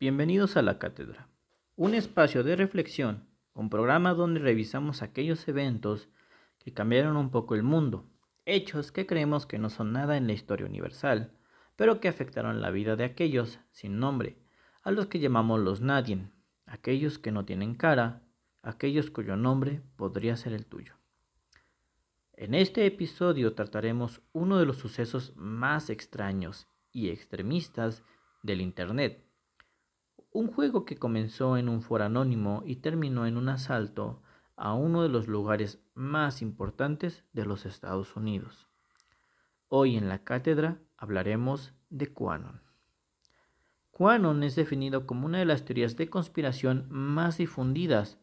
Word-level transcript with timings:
Bienvenidos 0.00 0.56
a 0.56 0.62
la 0.62 0.78
Cátedra, 0.78 1.28
un 1.76 1.92
espacio 1.92 2.42
de 2.42 2.56
reflexión, 2.56 3.28
un 3.52 3.68
programa 3.68 4.14
donde 4.14 4.40
revisamos 4.40 5.02
aquellos 5.02 5.46
eventos 5.46 6.08
que 6.58 6.72
cambiaron 6.72 7.18
un 7.18 7.30
poco 7.30 7.54
el 7.54 7.62
mundo, 7.62 8.08
hechos 8.46 8.92
que 8.92 9.04
creemos 9.04 9.44
que 9.44 9.58
no 9.58 9.68
son 9.68 9.92
nada 9.92 10.16
en 10.16 10.26
la 10.26 10.32
historia 10.32 10.64
universal, 10.64 11.34
pero 11.76 12.00
que 12.00 12.08
afectaron 12.08 12.62
la 12.62 12.70
vida 12.70 12.96
de 12.96 13.04
aquellos 13.04 13.60
sin 13.72 13.98
nombre, 13.98 14.38
a 14.82 14.90
los 14.90 15.04
que 15.08 15.18
llamamos 15.18 15.60
los 15.60 15.82
nadien, 15.82 16.32
aquellos 16.64 17.18
que 17.18 17.30
no 17.30 17.44
tienen 17.44 17.74
cara, 17.74 18.22
aquellos 18.62 19.10
cuyo 19.10 19.36
nombre 19.36 19.82
podría 19.96 20.34
ser 20.38 20.54
el 20.54 20.64
tuyo. 20.64 20.94
En 22.32 22.54
este 22.54 22.86
episodio 22.86 23.52
trataremos 23.52 24.22
uno 24.32 24.58
de 24.58 24.64
los 24.64 24.78
sucesos 24.78 25.34
más 25.36 25.90
extraños 25.90 26.68
y 26.90 27.10
extremistas 27.10 28.02
del 28.42 28.62
Internet, 28.62 29.29
un 30.32 30.46
juego 30.46 30.84
que 30.84 30.96
comenzó 30.96 31.56
en 31.56 31.68
un 31.68 31.82
foro 31.82 32.04
anónimo 32.04 32.62
y 32.64 32.76
terminó 32.76 33.26
en 33.26 33.36
un 33.36 33.48
asalto 33.48 34.22
a 34.56 34.74
uno 34.74 35.02
de 35.02 35.08
los 35.08 35.26
lugares 35.26 35.82
más 35.94 36.42
importantes 36.42 37.24
de 37.32 37.46
los 37.46 37.66
Estados 37.66 38.14
Unidos. 38.14 38.68
Hoy 39.68 39.96
en 39.96 40.08
la 40.08 40.22
cátedra 40.22 40.78
hablaremos 40.96 41.74
de 41.88 42.12
QAnon. 42.12 42.62
QAnon 43.90 44.42
es 44.44 44.54
definido 44.54 45.06
como 45.06 45.26
una 45.26 45.38
de 45.38 45.44
las 45.46 45.64
teorías 45.64 45.96
de 45.96 46.08
conspiración 46.08 46.86
más 46.90 47.38
difundidas, 47.38 48.18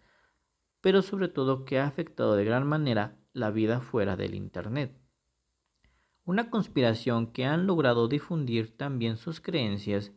pero 0.80 1.02
sobre 1.02 1.28
todo 1.28 1.66
que 1.66 1.80
ha 1.80 1.88
afectado 1.88 2.36
de 2.36 2.46
gran 2.46 2.66
manera 2.66 3.18
la 3.34 3.52
vida 3.52 3.82
fuera 3.82 4.16
del 4.16 4.34
Internet. 4.34 4.98
Una 6.24 6.50
conspiración 6.50 7.28
que 7.28 7.46
han 7.46 7.68
logrado 7.68 8.08
difundir 8.08 8.76
también 8.76 9.18
sus 9.18 9.40
creencias 9.40 10.14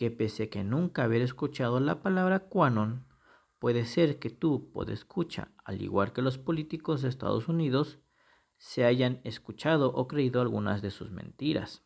que 0.00 0.10
pese 0.10 0.44
a 0.44 0.48
que 0.48 0.64
nunca 0.64 1.04
haber 1.04 1.20
escuchado 1.20 1.78
la 1.78 2.00
palabra 2.00 2.48
QAnon, 2.48 3.04
puede 3.58 3.84
ser 3.84 4.18
que 4.18 4.30
tú, 4.30 4.72
por 4.72 4.90
escucha, 4.90 5.52
al 5.62 5.82
igual 5.82 6.14
que 6.14 6.22
los 6.22 6.38
políticos 6.38 7.02
de 7.02 7.10
Estados 7.10 7.48
Unidos, 7.48 7.98
se 8.56 8.86
hayan 8.86 9.20
escuchado 9.24 9.92
o 9.92 10.08
creído 10.08 10.40
algunas 10.40 10.80
de 10.80 10.90
sus 10.90 11.10
mentiras. 11.10 11.84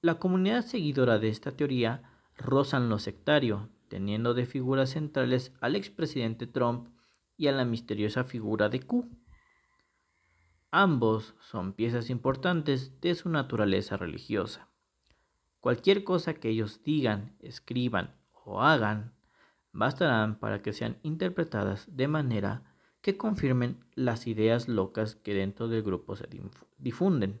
La 0.00 0.14
comunidad 0.18 0.64
seguidora 0.64 1.18
de 1.18 1.28
esta 1.28 1.54
teoría 1.54 2.18
rozan 2.38 2.88
lo 2.88 2.98
sectario, 2.98 3.68
teniendo 3.88 4.32
de 4.32 4.46
figuras 4.46 4.88
centrales 4.88 5.52
al 5.60 5.76
expresidente 5.76 6.46
Trump 6.46 6.88
y 7.36 7.48
a 7.48 7.52
la 7.52 7.66
misteriosa 7.66 8.24
figura 8.24 8.70
de 8.70 8.80
Q. 8.80 9.06
Ambos 10.70 11.34
son 11.40 11.74
piezas 11.74 12.08
importantes 12.08 12.98
de 13.02 13.14
su 13.14 13.28
naturaleza 13.28 13.98
religiosa. 13.98 14.67
Cualquier 15.60 16.04
cosa 16.04 16.34
que 16.34 16.50
ellos 16.50 16.82
digan, 16.84 17.36
escriban 17.40 18.14
o 18.32 18.62
hagan 18.62 19.14
bastarán 19.72 20.38
para 20.38 20.62
que 20.62 20.72
sean 20.72 20.98
interpretadas 21.02 21.86
de 21.96 22.08
manera 22.08 22.74
que 23.00 23.16
confirmen 23.16 23.84
las 23.94 24.26
ideas 24.26 24.68
locas 24.68 25.14
que 25.16 25.34
dentro 25.34 25.68
del 25.68 25.82
grupo 25.82 26.16
se 26.16 26.28
difunden. 26.78 27.40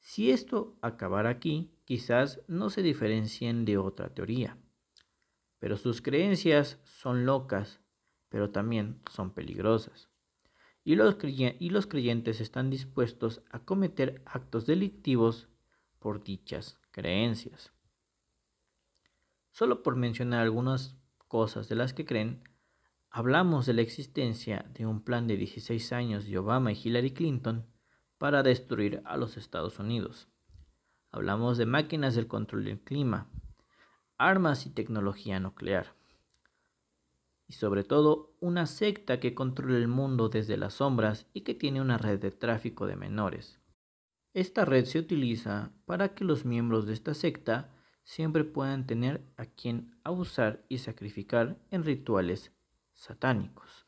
Si 0.00 0.30
esto 0.30 0.78
acabara 0.82 1.30
aquí, 1.30 1.72
quizás 1.84 2.40
no 2.48 2.70
se 2.70 2.82
diferencien 2.82 3.64
de 3.64 3.76
otra 3.78 4.14
teoría. 4.14 4.56
Pero 5.58 5.76
sus 5.76 6.00
creencias 6.00 6.78
son 6.84 7.26
locas, 7.26 7.80
pero 8.28 8.50
también 8.50 9.00
son 9.10 9.32
peligrosas. 9.32 10.08
Y 10.84 10.94
los, 10.94 11.16
y 11.24 11.70
los 11.70 11.86
creyentes 11.86 12.40
están 12.40 12.70
dispuestos 12.70 13.42
a 13.50 13.60
cometer 13.60 14.22
actos 14.26 14.66
delictivos 14.66 15.48
por 15.98 16.22
dichas 16.22 16.78
creencias. 16.96 17.74
Solo 19.50 19.82
por 19.82 19.96
mencionar 19.96 20.40
algunas 20.40 20.96
cosas 21.28 21.68
de 21.68 21.76
las 21.76 21.92
que 21.92 22.06
creen, 22.06 22.42
hablamos 23.10 23.66
de 23.66 23.74
la 23.74 23.82
existencia 23.82 24.64
de 24.72 24.86
un 24.86 25.02
plan 25.04 25.26
de 25.26 25.36
16 25.36 25.92
años 25.92 26.26
de 26.26 26.38
Obama 26.38 26.72
y 26.72 26.80
Hillary 26.82 27.10
Clinton 27.12 27.66
para 28.16 28.42
destruir 28.42 29.02
a 29.04 29.18
los 29.18 29.36
Estados 29.36 29.78
Unidos. 29.78 30.28
Hablamos 31.10 31.58
de 31.58 31.66
máquinas 31.66 32.14
del 32.14 32.28
control 32.28 32.64
del 32.64 32.80
clima, 32.80 33.30
armas 34.16 34.64
y 34.64 34.70
tecnología 34.70 35.38
nuclear. 35.38 35.94
Y 37.46 37.52
sobre 37.52 37.84
todo, 37.84 38.34
una 38.40 38.64
secta 38.64 39.20
que 39.20 39.34
controla 39.34 39.76
el 39.76 39.88
mundo 39.88 40.30
desde 40.30 40.56
las 40.56 40.74
sombras 40.74 41.26
y 41.34 41.42
que 41.42 41.54
tiene 41.54 41.82
una 41.82 41.98
red 41.98 42.18
de 42.20 42.30
tráfico 42.30 42.86
de 42.86 42.96
menores. 42.96 43.60
Esta 44.36 44.66
red 44.66 44.84
se 44.84 44.98
utiliza 44.98 45.72
para 45.86 46.14
que 46.14 46.22
los 46.22 46.44
miembros 46.44 46.84
de 46.84 46.92
esta 46.92 47.14
secta 47.14 47.74
siempre 48.04 48.44
puedan 48.44 48.86
tener 48.86 49.24
a 49.38 49.46
quien 49.46 49.98
abusar 50.04 50.62
y 50.68 50.76
sacrificar 50.76 51.58
en 51.70 51.84
rituales 51.84 52.52
satánicos. 52.92 53.86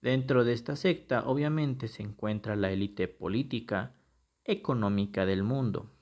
Dentro 0.00 0.44
de 0.44 0.52
esta 0.52 0.76
secta 0.76 1.26
obviamente 1.26 1.88
se 1.88 2.04
encuentra 2.04 2.54
la 2.54 2.70
élite 2.70 3.08
política, 3.08 3.96
económica 4.44 5.26
del 5.26 5.42
mundo. 5.42 5.92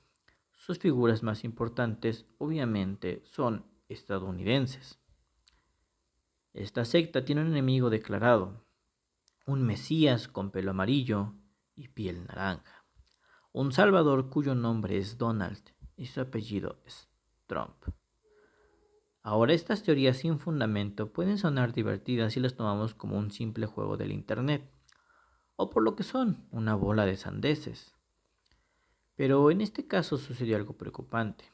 Sus 0.51 0.77
figuras 0.77 1.23
más 1.23 1.43
importantes 1.43 2.27
obviamente 2.37 3.23
son 3.25 3.65
estadounidenses. 3.89 4.99
Esta 6.53 6.85
secta 6.85 7.25
tiene 7.25 7.41
un 7.41 7.47
enemigo 7.47 7.89
declarado, 7.89 8.63
un 9.47 9.63
Mesías 9.63 10.27
con 10.27 10.51
pelo 10.51 10.69
amarillo 10.69 11.33
y 11.75 11.87
piel 11.89 12.25
naranja. 12.25 12.74
Un 13.57 13.71
Salvador 13.71 14.29
cuyo 14.29 14.53
nombre 14.53 14.97
es 14.97 15.17
Donald 15.17 15.61
y 15.95 16.07
su 16.07 16.19
apellido 16.19 16.81
es 16.85 17.07
Trump. 17.47 17.85
Ahora 19.21 19.53
estas 19.53 19.81
teorías 19.81 20.17
sin 20.17 20.39
fundamento 20.39 21.13
pueden 21.13 21.37
sonar 21.37 21.71
divertidas 21.71 22.33
si 22.33 22.41
las 22.41 22.57
tomamos 22.57 22.95
como 22.95 23.17
un 23.17 23.31
simple 23.31 23.65
juego 23.65 23.95
del 23.95 24.11
Internet, 24.11 24.69
o 25.55 25.69
por 25.69 25.83
lo 25.83 25.95
que 25.95 26.03
son, 26.03 26.49
una 26.51 26.75
bola 26.75 27.05
de 27.05 27.15
sandeces. 27.15 27.95
Pero 29.15 29.49
en 29.49 29.61
este 29.61 29.87
caso 29.87 30.17
sucedió 30.17 30.57
algo 30.57 30.73
preocupante. 30.73 31.45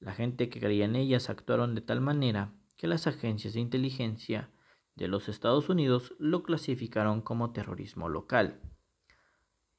La 0.00 0.14
gente 0.14 0.48
que 0.48 0.58
creía 0.58 0.86
en 0.86 0.96
ellas 0.96 1.30
actuaron 1.30 1.76
de 1.76 1.82
tal 1.82 2.00
manera 2.00 2.54
que 2.76 2.88
las 2.88 3.06
agencias 3.06 3.54
de 3.54 3.60
inteligencia 3.60 4.50
de 4.96 5.06
los 5.06 5.28
Estados 5.28 5.68
Unidos 5.68 6.12
lo 6.18 6.42
clasificaron 6.42 7.22
como 7.22 7.52
terrorismo 7.52 8.08
local. 8.08 8.71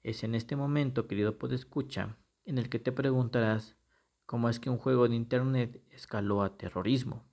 Es 0.04 0.24
en 0.24 0.36
este 0.36 0.58
momento, 0.58 1.08
querido 1.08 1.38
podescucha, 1.38 2.18
en 2.46 2.58
el 2.58 2.70
que 2.70 2.78
te 2.78 2.92
preguntarás 2.92 3.78
cómo 4.26 4.50
es 4.50 4.60
que 4.60 4.70
un 4.70 4.78
juego 4.78 5.08
de 5.08 5.16
Internet 5.16 5.82
escaló 5.92 6.44
a 6.44 6.58
terrorismo. 6.58 7.24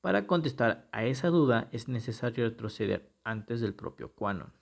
Para 0.00 0.26
contestar 0.26 0.88
a 0.92 1.04
esa 1.04 1.28
duda 1.28 1.68
es 1.72 1.88
necesario 1.88 2.44
retroceder 2.48 3.12
antes 3.24 3.60
del 3.60 3.74
propio 3.74 4.12
Quanon. 4.14 4.52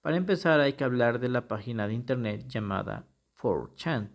Para 0.00 0.16
empezar 0.16 0.60
hay 0.60 0.74
que 0.74 0.84
hablar 0.84 1.18
de 1.18 1.28
la 1.28 1.46
página 1.46 1.86
de 1.86 1.94
Internet 1.94 2.46
llamada 2.48 3.06
4chan. 3.40 4.10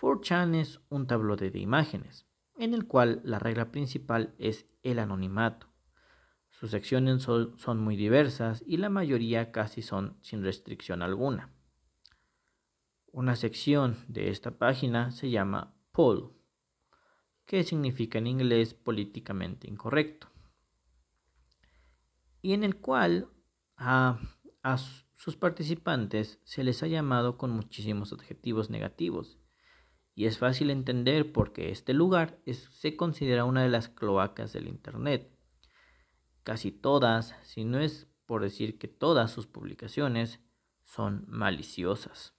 4chan 0.00 0.56
es 0.56 0.80
un 0.88 1.06
tabloide 1.06 1.50
de 1.50 1.58
imágenes, 1.60 2.26
en 2.58 2.74
el 2.74 2.86
cual 2.86 3.20
la 3.24 3.38
regla 3.38 3.70
principal 3.70 4.34
es 4.38 4.66
el 4.82 4.98
anonimato. 4.98 5.73
Sus 6.58 6.70
secciones 6.70 7.22
son, 7.22 7.80
muy 7.80 7.96
diversas 7.96 8.62
y 8.64 8.76
la 8.76 8.88
mayoría 8.88 9.50
casi 9.50 9.82
son 9.82 10.16
sin 10.20 10.44
restricción 10.44 11.02
alguna. 11.02 11.52
Una 13.10 13.34
sección 13.34 13.96
de 14.06 14.30
esta 14.30 14.52
página 14.52 15.10
se 15.10 15.30
llama 15.30 15.74
Poll, 15.90 16.32
que 17.44 17.64
significa 17.64 18.18
en 18.18 18.28
inglés 18.28 18.72
políticamente 18.72 19.68
incorrecto, 19.68 20.28
y 22.40 22.52
en 22.52 22.62
el 22.62 22.76
cual 22.76 23.28
a, 23.76 24.20
sus 25.16 25.36
participantes 25.36 26.38
se 26.44 26.62
les 26.62 26.84
ha 26.84 26.86
llamado 26.86 27.36
con 27.36 27.50
muchísimos 27.50 28.12
adjetivos 28.12 28.70
negativos. 28.70 29.38
Y 30.14 30.26
es 30.26 30.38
fácil 30.38 30.70
entender 30.70 31.32
porque 31.32 31.70
este 31.72 31.94
lugar 31.94 32.40
se 32.46 32.96
considera 32.96 33.44
una 33.44 33.62
de 33.64 33.68
las 33.68 33.88
cloacas 33.88 34.52
del 34.52 34.68
Internet 34.68 35.33
Casi 36.44 36.70
todas, 36.70 37.34
si 37.42 37.64
no 37.64 37.80
es 37.80 38.06
por 38.26 38.42
decir 38.42 38.78
que 38.78 38.86
todas 38.86 39.30
sus 39.30 39.46
publicaciones 39.46 40.40
son 40.82 41.24
maliciosas, 41.26 42.34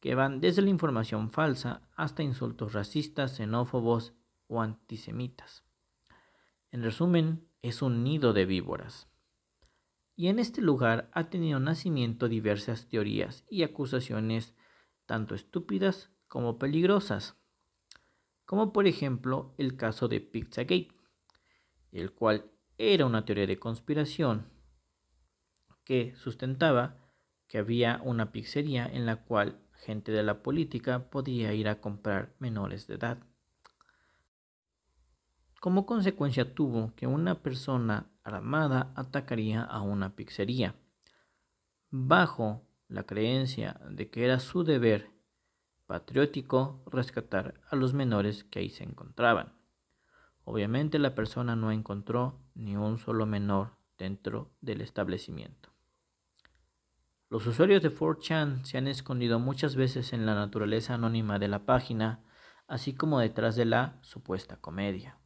que 0.00 0.14
van 0.14 0.40
desde 0.40 0.62
la 0.62 0.70
información 0.70 1.30
falsa 1.30 1.88
hasta 1.96 2.22
insultos 2.22 2.72
racistas, 2.72 3.36
xenófobos 3.36 4.14
o 4.46 4.62
antisemitas. 4.62 5.64
En 6.70 6.82
resumen, 6.82 7.48
es 7.62 7.82
un 7.82 8.04
nido 8.04 8.32
de 8.32 8.46
víboras. 8.46 9.08
Y 10.14 10.28
en 10.28 10.38
este 10.38 10.62
lugar 10.62 11.10
ha 11.12 11.28
tenido 11.28 11.58
nacimiento 11.58 12.28
diversas 12.28 12.88
teorías 12.88 13.44
y 13.50 13.64
acusaciones 13.64 14.54
tanto 15.04 15.34
estúpidas 15.34 16.10
como 16.28 16.58
peligrosas, 16.58 17.36
como 18.44 18.72
por 18.72 18.86
ejemplo 18.86 19.54
el 19.58 19.76
caso 19.76 20.06
de 20.08 20.20
Pizzagate, 20.20 20.94
el 21.92 22.12
cual 22.12 22.52
era 22.78 23.06
una 23.06 23.24
teoría 23.24 23.46
de 23.46 23.58
conspiración 23.58 24.46
que 25.84 26.14
sustentaba 26.16 26.96
que 27.46 27.58
había 27.58 28.00
una 28.02 28.32
pizzería 28.32 28.86
en 28.86 29.06
la 29.06 29.24
cual 29.24 29.60
gente 29.72 30.12
de 30.12 30.22
la 30.22 30.42
política 30.42 31.10
podía 31.10 31.52
ir 31.54 31.68
a 31.68 31.80
comprar 31.80 32.34
menores 32.38 32.86
de 32.86 32.94
edad. 32.94 33.18
Como 35.60 35.86
consecuencia 35.86 36.54
tuvo 36.54 36.94
que 36.96 37.06
una 37.06 37.42
persona 37.42 38.10
armada 38.24 38.92
atacaría 38.94 39.62
a 39.62 39.80
una 39.80 40.14
pizzería, 40.16 40.74
bajo 41.90 42.62
la 42.88 43.04
creencia 43.04 43.80
de 43.90 44.10
que 44.10 44.24
era 44.24 44.38
su 44.38 44.64
deber 44.64 45.10
patriótico 45.86 46.82
rescatar 46.86 47.60
a 47.70 47.76
los 47.76 47.94
menores 47.94 48.44
que 48.44 48.58
ahí 48.58 48.70
se 48.70 48.84
encontraban. 48.84 49.55
Obviamente 50.48 51.00
la 51.00 51.16
persona 51.16 51.56
no 51.56 51.72
encontró 51.72 52.38
ni 52.54 52.76
un 52.76 52.98
solo 52.98 53.26
menor 53.26 53.72
dentro 53.98 54.52
del 54.60 54.80
establecimiento. 54.80 55.70
Los 57.28 57.48
usuarios 57.48 57.82
de 57.82 57.92
4chan 57.92 58.62
se 58.62 58.78
han 58.78 58.86
escondido 58.86 59.40
muchas 59.40 59.74
veces 59.74 60.12
en 60.12 60.24
la 60.24 60.36
naturaleza 60.36 60.94
anónima 60.94 61.40
de 61.40 61.48
la 61.48 61.66
página, 61.66 62.22
así 62.68 62.94
como 62.94 63.18
detrás 63.18 63.56
de 63.56 63.64
la 63.64 63.98
supuesta 64.02 64.60
comedia. 64.60 65.18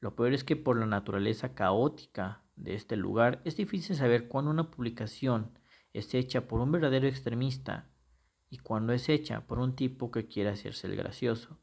Lo 0.00 0.16
peor 0.16 0.32
es 0.32 0.44
que 0.44 0.56
por 0.56 0.78
la 0.78 0.86
naturaleza 0.86 1.54
caótica 1.54 2.42
de 2.56 2.74
este 2.74 2.96
lugar 2.96 3.42
es 3.44 3.58
difícil 3.58 3.96
saber 3.96 4.28
cuándo 4.28 4.50
una 4.50 4.70
publicación 4.70 5.58
es 5.92 6.14
hecha 6.14 6.48
por 6.48 6.60
un 6.60 6.72
verdadero 6.72 7.06
extremista 7.06 7.90
y 8.48 8.58
cuando 8.58 8.94
es 8.94 9.10
hecha 9.10 9.46
por 9.46 9.58
un 9.58 9.76
tipo 9.76 10.10
que 10.10 10.26
quiere 10.26 10.48
hacerse 10.48 10.86
el 10.86 10.96
gracioso 10.96 11.58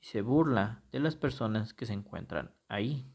y 0.00 0.06
se 0.06 0.22
burla 0.22 0.82
de 0.92 1.00
las 1.00 1.16
personas 1.16 1.74
que 1.74 1.86
se 1.86 1.92
encuentran 1.92 2.54
ahí. 2.68 3.06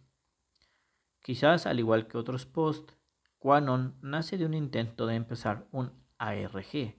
Quizás 1.22 1.66
al 1.66 1.80
igual 1.80 2.08
que 2.08 2.18
otros 2.18 2.46
posts, 2.46 2.96
Quanon 3.40 3.96
nace 4.02 4.38
de 4.38 4.46
un 4.46 4.54
intento 4.54 5.08
de 5.08 5.16
empezar 5.16 5.68
un 5.72 5.92
ARG, 6.18 6.96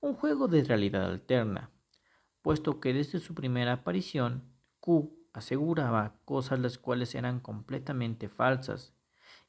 un 0.00 0.14
juego 0.14 0.48
de 0.48 0.64
realidad 0.64 1.04
alterna, 1.04 1.70
puesto 2.42 2.80
que 2.80 2.92
desde 2.94 3.18
su 3.18 3.34
primera 3.34 3.74
aparición, 3.74 4.50
Q 4.80 5.14
aseguraba 5.32 6.16
cosas 6.24 6.58
las 6.58 6.78
cuales 6.78 7.14
eran 7.14 7.40
completamente 7.40 8.28
falsas 8.28 8.94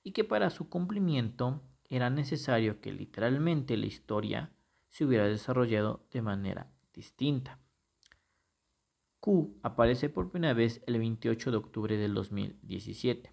y 0.04 0.12
que 0.12 0.24
para 0.24 0.50
su 0.50 0.70
cumplimiento 0.70 1.62
era 1.86 2.10
necesario 2.10 2.82
que 2.82 2.92
literalmente 2.92 3.78
la 3.78 3.86
historia 3.86 4.52
se 4.90 5.06
hubiera 5.06 5.26
desarrollado 5.26 6.06
de 6.12 6.22
manera 6.22 6.72
distinta. 6.94 7.61
Q 9.22 9.56
aparece 9.62 10.10
por 10.10 10.32
primera 10.32 10.56
vez 10.56 10.82
el 10.88 10.98
28 10.98 11.52
de 11.52 11.58
octubre 11.58 11.96
del 11.96 12.16
2017. 12.16 13.32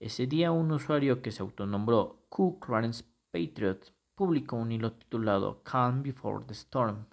Ese 0.00 0.26
día 0.26 0.50
un 0.50 0.72
usuario 0.72 1.22
que 1.22 1.30
se 1.30 1.40
autonombró 1.40 2.26
Q 2.28 2.58
Clarence 2.58 3.04
Patriot 3.30 3.94
publicó 4.16 4.56
un 4.56 4.72
hilo 4.72 4.94
titulado 4.94 5.62
Calm 5.62 6.02
Before 6.02 6.44
the 6.44 6.52
Storm 6.52 7.06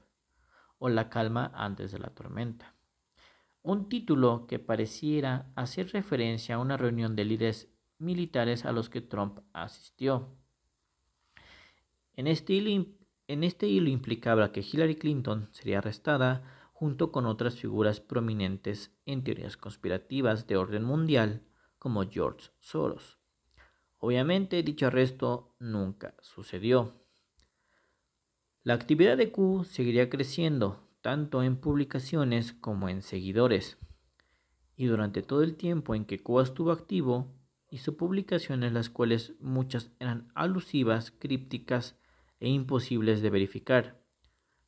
o 0.79 0.89
La 0.89 1.09
calma 1.09 1.51
antes 1.53 1.91
de 1.91 1.99
la 1.99 2.09
tormenta. 2.09 2.73
Un 3.61 3.87
título 3.87 4.47
que 4.47 4.57
pareciera 4.57 5.51
hacer 5.55 5.91
referencia 5.91 6.55
a 6.55 6.59
una 6.59 6.77
reunión 6.77 7.15
de 7.15 7.25
líderes 7.25 7.71
militares 7.99 8.65
a 8.65 8.71
los 8.71 8.89
que 8.89 9.01
Trump 9.01 9.41
asistió. 9.53 10.35
En 12.13 12.25
este 12.25 12.53
hilo, 12.53 12.87
en 13.27 13.43
este 13.43 13.67
hilo 13.67 13.89
implicaba 13.89 14.51
que 14.51 14.61
Hillary 14.61 14.95
Clinton 14.95 15.49
sería 15.51 15.77
arrestada 15.77 16.54
junto 16.75 17.13
con 17.13 17.25
otras 17.25 17.55
figuras 17.55 18.01
prominentes 18.01 18.93
en 19.05 19.23
teorías 19.23 19.55
conspirativas 19.55 20.45
de 20.45 20.57
orden 20.57 20.83
mundial 20.83 21.41
como 21.79 22.03
George 22.03 22.49
Soros. 22.59 23.17
Obviamente 23.97 24.61
dicho 24.61 24.87
arresto 24.87 25.55
nunca 25.57 26.15
sucedió. 26.21 27.01
La 28.63 28.73
actividad 28.73 29.15
de 29.15 29.31
Q 29.31 29.63
seguiría 29.63 30.09
creciendo 30.09 30.85
tanto 30.99 31.43
en 31.43 31.55
publicaciones 31.55 32.51
como 32.51 32.89
en 32.89 33.01
seguidores. 33.01 33.77
Y 34.75 34.87
durante 34.87 35.21
todo 35.21 35.43
el 35.43 35.55
tiempo 35.55 35.95
en 35.95 36.03
que 36.03 36.21
Q 36.21 36.41
estuvo 36.41 36.73
activo, 36.73 37.33
hizo 37.69 37.95
publicaciones 37.95 38.73
las 38.73 38.89
cuales 38.89 39.33
muchas 39.39 39.91
eran 39.99 40.29
alusivas, 40.35 41.11
crípticas 41.11 41.97
e 42.41 42.49
imposibles 42.49 43.21
de 43.21 43.29
verificar. 43.29 44.04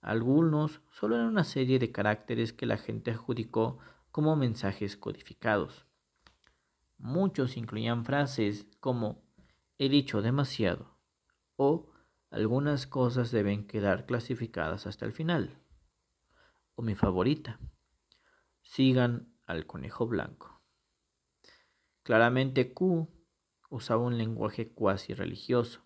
Algunos 0.07 0.79
solo 0.89 1.15
eran 1.17 1.27
una 1.27 1.43
serie 1.43 1.79
de 1.79 1.91
caracteres 1.91 2.53
que 2.53 2.65
la 2.65 2.77
gente 2.77 3.11
adjudicó 3.11 3.79
como 4.09 4.37
mensajes 4.37 4.95
codificados. 4.95 5.85
Muchos 6.97 7.57
incluían 7.57 8.05
frases 8.05 8.67
como 8.79 9.21
he 9.77 9.89
dicho 9.89 10.21
demasiado 10.21 10.97
o 11.57 11.91
algunas 12.29 12.87
cosas 12.87 13.31
deben 13.31 13.67
quedar 13.67 14.05
clasificadas 14.05 14.87
hasta 14.87 15.05
el 15.05 15.11
final. 15.11 15.61
O 16.75 16.83
mi 16.83 16.95
favorita, 16.95 17.59
sigan 18.61 19.35
al 19.45 19.65
conejo 19.65 20.07
blanco. 20.07 20.61
Claramente 22.03 22.73
Q 22.73 23.09
usaba 23.69 24.05
un 24.05 24.17
lenguaje 24.17 24.69
cuasi 24.69 25.13
religioso, 25.13 25.81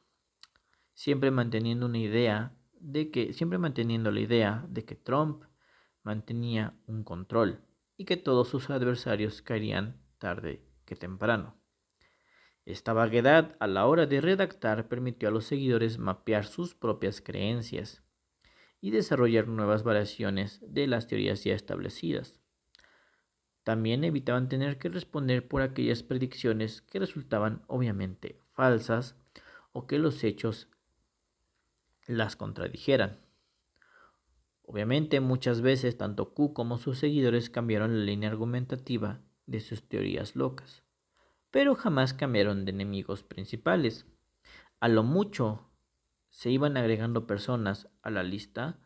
siempre 0.94 1.32
manteniendo 1.32 1.88
una 1.88 1.98
idea 1.98 2.56
de 2.81 3.12
que, 3.12 3.33
siempre 3.33 3.57
manteniendo 3.57 4.12
la 4.12 4.19
idea 4.19 4.66
de 4.68 4.83
que 4.86 4.95
Trump 4.95 5.44
mantenía 6.04 6.75
un 6.88 7.04
control 7.04 7.62
y 7.95 8.06
que 8.06 8.18
todos 8.18 8.50
sus 8.50 8.69
adversarios 8.69 9.42
caerían 9.42 10.01
tarde 10.18 10.66
que 10.86 10.95
temprano. 10.95 11.56
Esta 12.66 12.94
vaguedad 12.94 13.56
a 13.60 13.68
la 13.68 13.86
hora 13.88 14.06
de 14.06 14.22
redactar 14.22 14.88
permitió 14.88 15.30
a 15.30 15.31
los 15.31 15.45
seguidores 15.45 15.98
mapear 15.98 16.45
sus 16.45 16.75
propias 16.75 17.22
creencias 17.22 18.04
y 18.80 18.92
desarrollar 18.92 19.48
nuevas 19.48 19.84
variaciones 19.84 20.60
de 20.68 20.88
las 20.88 21.07
teorías 21.07 21.44
ya 21.44 21.54
establecidas. 21.54 22.39
También 23.63 24.04
evitaban 24.04 24.50
tener 24.50 24.80
que 24.80 24.89
responder 24.89 25.48
por 25.48 25.62
aquellas 25.62 26.01
predicciones 26.01 26.81
que 26.81 27.00
resultaban 27.00 27.63
obviamente 27.68 28.39
falsas 28.54 29.16
o 29.72 29.86
que 29.86 30.00
los 30.00 30.24
hechos 30.24 30.68
las 32.07 32.36
contradijeran. 32.36 33.19
Obviamente 34.63 35.19
muchas 35.19 35.62
veces 35.62 35.98
tanto 35.98 36.33
Q 36.33 36.53
como 36.53 36.77
sus 36.77 37.00
seguidores 37.00 37.50
cambiaron 37.50 37.98
la 37.98 38.06
línea 38.06 38.30
argumentativa 38.30 39.21
de 39.45 39.59
sus 39.59 39.88
teorías 39.88 40.36
locas, 40.36 40.83
pero 41.50 41.75
jamás 41.75 42.13
cambiaron 42.13 42.63
de 42.63 42.71
enemigos 42.71 43.24
principales. 43.24 44.06
A 44.80 44.88
lo 44.88 45.03
mucho 45.03 45.69
se 46.30 46.50
iban 46.50 46.77
agregando 46.77 47.27
personas 47.27 47.89
a 48.01 48.09
la 48.09 48.24
lista 48.24 48.80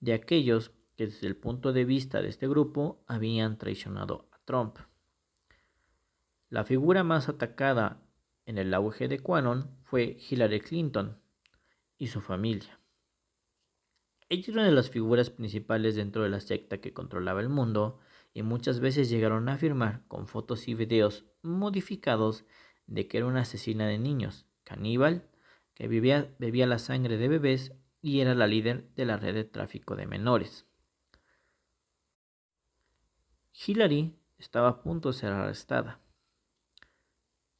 de 0.00 0.12
aquellos 0.12 0.72
que 0.96 1.06
desde 1.06 1.28
el 1.28 1.36
punto 1.36 1.72
de 1.72 1.84
vista 1.84 2.20
de 2.20 2.28
este 2.28 2.48
grupo 2.48 3.04
habían 3.06 3.56
traicionado 3.58 4.28
a 4.32 4.40
Trump. 4.44 4.78
La 6.48 6.64
figura 6.64 7.04
más 7.04 7.28
atacada 7.28 8.02
en 8.44 8.58
el 8.58 8.74
auge 8.74 9.08
de 9.08 9.20
Quanon 9.20 9.70
fue 9.84 10.18
Hillary 10.28 10.60
Clinton, 10.60 11.21
y 12.02 12.08
su 12.08 12.20
familia. 12.20 12.80
Ella 14.28 14.42
era 14.48 14.52
una 14.54 14.64
de 14.64 14.72
las 14.72 14.90
figuras 14.90 15.30
principales 15.30 15.94
dentro 15.94 16.24
de 16.24 16.30
la 16.30 16.40
secta 16.40 16.80
que 16.80 16.92
controlaba 16.92 17.40
el 17.40 17.48
mundo 17.48 18.00
y 18.34 18.42
muchas 18.42 18.80
veces 18.80 19.08
llegaron 19.08 19.48
a 19.48 19.52
afirmar 19.52 20.04
con 20.08 20.26
fotos 20.26 20.66
y 20.66 20.74
videos 20.74 21.26
modificados 21.42 22.44
de 22.88 23.06
que 23.06 23.18
era 23.18 23.28
una 23.28 23.42
asesina 23.42 23.86
de 23.86 24.00
niños, 24.00 24.48
caníbal, 24.64 25.30
que 25.74 25.86
bebía 25.86 26.66
la 26.66 26.80
sangre 26.80 27.18
de 27.18 27.28
bebés 27.28 27.72
y 28.00 28.18
era 28.18 28.34
la 28.34 28.48
líder 28.48 28.92
de 28.96 29.04
la 29.04 29.16
red 29.16 29.34
de 29.34 29.44
tráfico 29.44 29.94
de 29.94 30.08
menores. 30.08 30.66
Hillary 33.64 34.18
estaba 34.38 34.70
a 34.70 34.82
punto 34.82 35.12
de 35.12 35.18
ser 35.18 35.30
arrestada, 35.30 36.00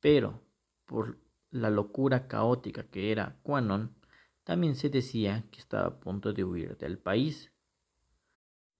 pero 0.00 0.42
por 0.84 1.20
la 1.52 1.70
locura 1.70 2.26
caótica 2.26 2.82
que 2.90 3.12
era 3.12 3.38
Quanon, 3.44 4.01
también 4.44 4.74
se 4.74 4.88
decía 4.88 5.44
que 5.50 5.60
estaba 5.60 5.86
a 5.86 6.00
punto 6.00 6.32
de 6.32 6.44
huir 6.44 6.76
del 6.78 6.98
país. 6.98 7.52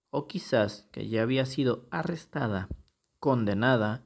O 0.09 0.27
quizás 0.27 0.87
que 0.91 1.07
ya 1.07 1.23
había 1.23 1.45
sido 1.45 1.87
arrestada, 1.89 2.69
condenada 3.19 4.05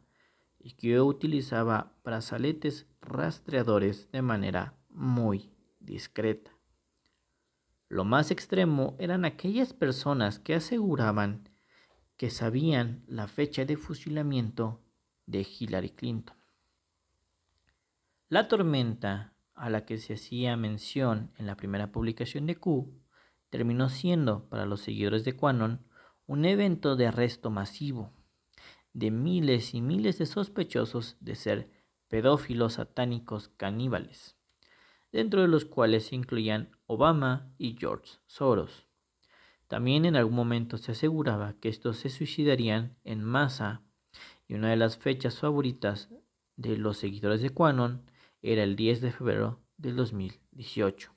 y 0.59 0.71
que 0.71 1.01
utilizaba 1.01 1.93
brazaletes 2.03 2.87
rastreadores 3.01 4.11
de 4.11 4.21
manera 4.21 4.75
muy 4.89 5.51
discreta. 5.79 6.51
Lo 7.89 8.03
más 8.03 8.31
extremo 8.31 8.95
eran 8.99 9.25
aquellas 9.25 9.73
personas 9.73 10.39
que 10.39 10.55
aseguraban 10.55 11.49
que 12.17 12.29
sabían 12.29 13.03
la 13.07 13.27
fecha 13.27 13.63
de 13.63 13.77
fusilamiento 13.77 14.81
de 15.25 15.47
Hillary 15.47 15.91
Clinton. 15.91 16.35
La 18.27 18.47
tormenta 18.47 19.33
a 19.57 19.69
la 19.69 19.85
que 19.85 19.97
se 19.97 20.13
hacía 20.13 20.55
mención 20.55 21.31
en 21.37 21.47
la 21.47 21.57
primera 21.57 21.91
publicación 21.91 22.45
de 22.45 22.55
Q, 22.55 22.93
terminó 23.49 23.89
siendo, 23.89 24.47
para 24.49 24.65
los 24.65 24.81
seguidores 24.81 25.25
de 25.25 25.33
Quanon, 25.33 25.85
un 26.25 26.45
evento 26.45 26.95
de 26.95 27.07
arresto 27.07 27.49
masivo 27.49 28.13
de 28.97 29.11
miles 29.11 29.75
y 29.75 29.81
miles 29.81 30.17
de 30.17 30.25
sospechosos 30.25 31.17
de 31.19 31.35
ser 31.35 31.69
pedófilos 32.07 32.73
satánicos 32.73 33.49
caníbales, 33.49 34.35
dentro 35.11 35.43
de 35.43 35.47
los 35.47 35.65
cuales 35.65 36.07
se 36.07 36.15
incluían 36.15 36.71
Obama 36.87 37.53
y 37.59 37.77
George 37.77 38.13
Soros. 38.25 38.87
También 39.67 40.05
en 40.05 40.15
algún 40.15 40.33
momento 40.33 40.79
se 40.79 40.93
aseguraba 40.93 41.53
que 41.59 41.69
estos 41.69 41.97
se 41.97 42.09
suicidarían 42.09 42.97
en 43.03 43.23
masa 43.23 43.83
y 44.47 44.55
una 44.55 44.71
de 44.71 44.77
las 44.77 44.97
fechas 44.97 45.37
favoritas 45.37 46.09
de 46.55 46.75
los 46.75 46.97
seguidores 46.97 47.43
de 47.43 47.51
Quanon 47.51 48.09
era 48.51 48.63
el 48.63 48.75
10 48.75 49.01
de 49.01 49.11
febrero 49.11 49.59
del 49.77 49.95
2018. 49.95 51.13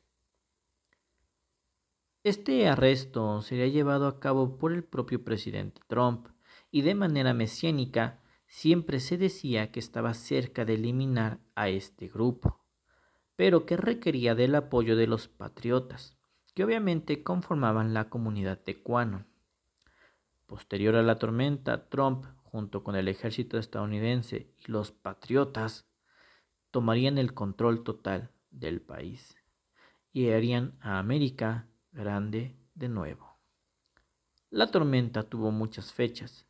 Este 2.23 2.69
arresto 2.69 3.41
sería 3.41 3.69
llevado 3.69 4.07
a 4.07 4.21
cabo 4.21 4.59
por 4.59 4.73
el 4.73 4.85
propio 4.85 5.25
presidente 5.25 5.81
Trump 5.87 6.29
y 6.71 6.83
de 6.83 6.95
manera 6.95 7.33
mesiánica 7.33 8.21
siempre 8.47 9.01
se 9.01 9.17
decía 9.17 9.71
que 9.71 9.81
estaba 9.81 10.13
cerca 10.13 10.65
de 10.65 10.75
eliminar 10.75 11.39
a 11.55 11.69
este 11.69 12.09
grupo, 12.09 12.65
pero 13.37 13.65
que 13.65 13.77
requería 13.77 14.35
del 14.35 14.55
apoyo 14.55 14.97
de 14.97 15.07
los 15.07 15.29
patriotas 15.29 16.19
que 16.55 16.65
obviamente 16.65 17.23
conformaban 17.23 17.95
la 17.95 18.11
comunidad 18.11 18.59
de. 18.59 19.27
Posterior 20.47 20.97
a 20.97 21.03
la 21.03 21.19
tormenta, 21.19 21.89
Trump, 21.89 22.27
junto 22.43 22.83
con 22.83 22.97
el 22.97 23.07
ejército 23.07 23.57
estadounidense 23.57 24.53
y 24.59 24.71
los 24.71 24.91
patriotas, 24.91 25.90
tomarían 26.71 27.19
el 27.19 27.35
control 27.35 27.83
total 27.85 28.31
del 28.51 28.81
país 28.81 29.37
y 30.13 30.31
harían 30.31 30.77
a 30.81 30.99
América 30.99 31.69
grande 31.93 32.57
de 32.75 32.89
nuevo. 32.89 33.39
La 34.51 34.71
tormenta 34.71 35.23
tuvo 35.23 35.51
muchas 35.51 35.93
fechas, 35.93 36.47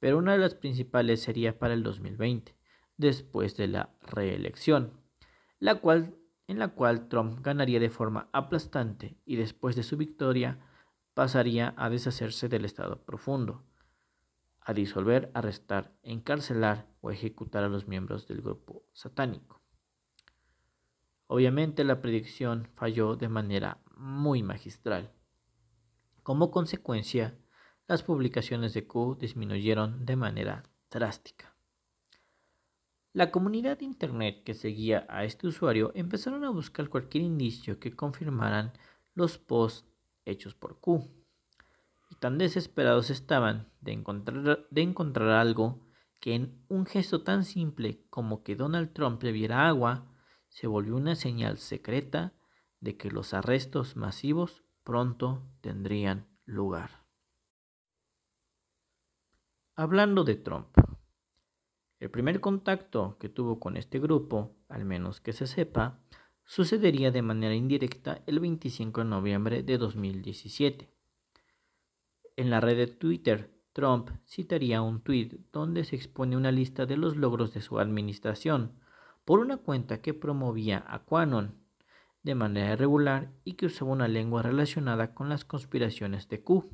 pero 0.00 0.18
una 0.18 0.32
de 0.32 0.38
las 0.38 0.54
principales 0.54 1.22
sería 1.22 1.58
para 1.58 1.74
el 1.74 1.82
2020, 1.82 2.56
después 2.96 3.56
de 3.56 3.68
la 3.68 3.90
reelección, 4.02 4.92
la 5.58 5.76
cual 5.76 6.14
en 6.48 6.58
la 6.58 6.68
cual 6.68 7.08
Trump 7.08 7.40
ganaría 7.42 7.78
de 7.78 7.90
forma 7.90 8.28
aplastante 8.32 9.18
y 9.26 9.36
después 9.36 9.76
de 9.76 9.82
su 9.82 9.96
victoria 9.96 10.58
pasaría 11.14 11.74
a 11.76 11.90
deshacerse 11.90 12.48
del 12.48 12.64
Estado 12.64 13.04
profundo, 13.04 13.62
a 14.68 14.74
disolver, 14.74 15.30
arrestar, 15.32 15.94
encarcelar 16.02 16.86
o 17.00 17.10
ejecutar 17.10 17.64
a 17.64 17.70
los 17.70 17.88
miembros 17.88 18.28
del 18.28 18.42
grupo 18.42 18.84
satánico. 18.92 19.62
Obviamente 21.26 21.84
la 21.84 22.02
predicción 22.02 22.68
falló 22.74 23.16
de 23.16 23.30
manera 23.30 23.80
muy 23.96 24.42
magistral. 24.42 25.10
Como 26.22 26.50
consecuencia, 26.50 27.38
las 27.86 28.02
publicaciones 28.02 28.74
de 28.74 28.86
Q 28.86 29.16
disminuyeron 29.18 30.04
de 30.04 30.16
manera 30.16 30.64
drástica. 30.90 31.56
La 33.14 33.30
comunidad 33.30 33.78
de 33.78 33.86
Internet 33.86 34.42
que 34.44 34.52
seguía 34.52 35.06
a 35.08 35.24
este 35.24 35.46
usuario 35.46 35.92
empezaron 35.94 36.44
a 36.44 36.50
buscar 36.50 36.90
cualquier 36.90 37.24
indicio 37.24 37.80
que 37.80 37.96
confirmaran 37.96 38.74
los 39.14 39.38
posts 39.38 39.88
hechos 40.26 40.54
por 40.54 40.78
Q. 40.78 41.17
Y 42.08 42.16
tan 42.16 42.38
desesperados 42.38 43.10
estaban 43.10 43.70
de 43.80 43.92
encontrar, 43.92 44.66
de 44.70 44.82
encontrar 44.82 45.30
algo 45.30 45.86
que 46.20 46.34
en 46.34 46.64
un 46.68 46.86
gesto 46.86 47.22
tan 47.22 47.44
simple 47.44 48.04
como 48.10 48.42
que 48.42 48.56
Donald 48.56 48.92
Trump 48.92 49.22
bebiera 49.22 49.68
agua 49.68 50.12
se 50.48 50.66
volvió 50.66 50.96
una 50.96 51.14
señal 51.14 51.58
secreta 51.58 52.34
de 52.80 52.96
que 52.96 53.10
los 53.10 53.34
arrestos 53.34 53.96
masivos 53.96 54.64
pronto 54.84 55.42
tendrían 55.60 56.28
lugar. 56.44 57.04
Hablando 59.74 60.24
de 60.24 60.34
Trump. 60.34 60.68
El 62.00 62.10
primer 62.10 62.40
contacto 62.40 63.16
que 63.18 63.28
tuvo 63.28 63.58
con 63.58 63.76
este 63.76 63.98
grupo, 63.98 64.56
al 64.68 64.84
menos 64.84 65.20
que 65.20 65.32
se 65.32 65.46
sepa, 65.46 66.00
sucedería 66.44 67.10
de 67.10 67.22
manera 67.22 67.54
indirecta 67.54 68.22
el 68.26 68.40
25 68.40 69.02
de 69.02 69.06
noviembre 69.06 69.62
de 69.62 69.78
2017. 69.78 70.97
En 72.38 72.50
la 72.50 72.60
red 72.60 72.76
de 72.76 72.86
Twitter, 72.86 73.50
Trump 73.72 74.10
citaría 74.24 74.80
un 74.80 75.02
tweet 75.02 75.40
donde 75.52 75.82
se 75.82 75.96
expone 75.96 76.36
una 76.36 76.52
lista 76.52 76.86
de 76.86 76.96
los 76.96 77.16
logros 77.16 77.52
de 77.52 77.60
su 77.60 77.80
administración 77.80 78.78
por 79.24 79.40
una 79.40 79.56
cuenta 79.56 80.00
que 80.00 80.14
promovía 80.14 80.84
a 80.86 81.00
Quanon 81.00 81.56
de 82.22 82.36
manera 82.36 82.74
irregular 82.74 83.32
y 83.42 83.54
que 83.54 83.66
usaba 83.66 83.90
una 83.90 84.06
lengua 84.06 84.42
relacionada 84.42 85.14
con 85.14 85.28
las 85.28 85.44
conspiraciones 85.44 86.28
de 86.28 86.40
Q. 86.40 86.70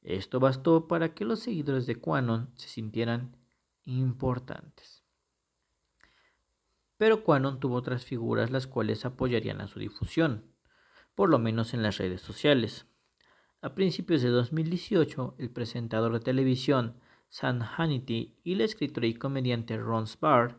Esto 0.00 0.38
bastó 0.38 0.86
para 0.86 1.12
que 1.12 1.24
los 1.24 1.40
seguidores 1.40 1.86
de 1.86 1.96
Quanon 1.96 2.52
se 2.54 2.68
sintieran 2.68 3.36
importantes. 3.84 5.02
Pero 6.98 7.24
Quanon 7.24 7.58
tuvo 7.58 7.74
otras 7.74 8.04
figuras 8.04 8.52
las 8.52 8.68
cuales 8.68 9.04
apoyarían 9.04 9.60
a 9.60 9.66
su 9.66 9.80
difusión, 9.80 10.54
por 11.16 11.30
lo 11.30 11.40
menos 11.40 11.74
en 11.74 11.82
las 11.82 11.98
redes 11.98 12.20
sociales. 12.20 12.86
A 13.64 13.76
principios 13.76 14.22
de 14.22 14.30
2018, 14.30 15.36
el 15.38 15.48
presentador 15.48 16.12
de 16.14 16.18
televisión 16.18 16.96
Sam 17.28 17.62
Hannity 17.62 18.34
y 18.42 18.56
la 18.56 18.64
escritora 18.64 19.06
y 19.06 19.14
comediante 19.14 19.76
Ron 19.76 20.08
Spar 20.08 20.58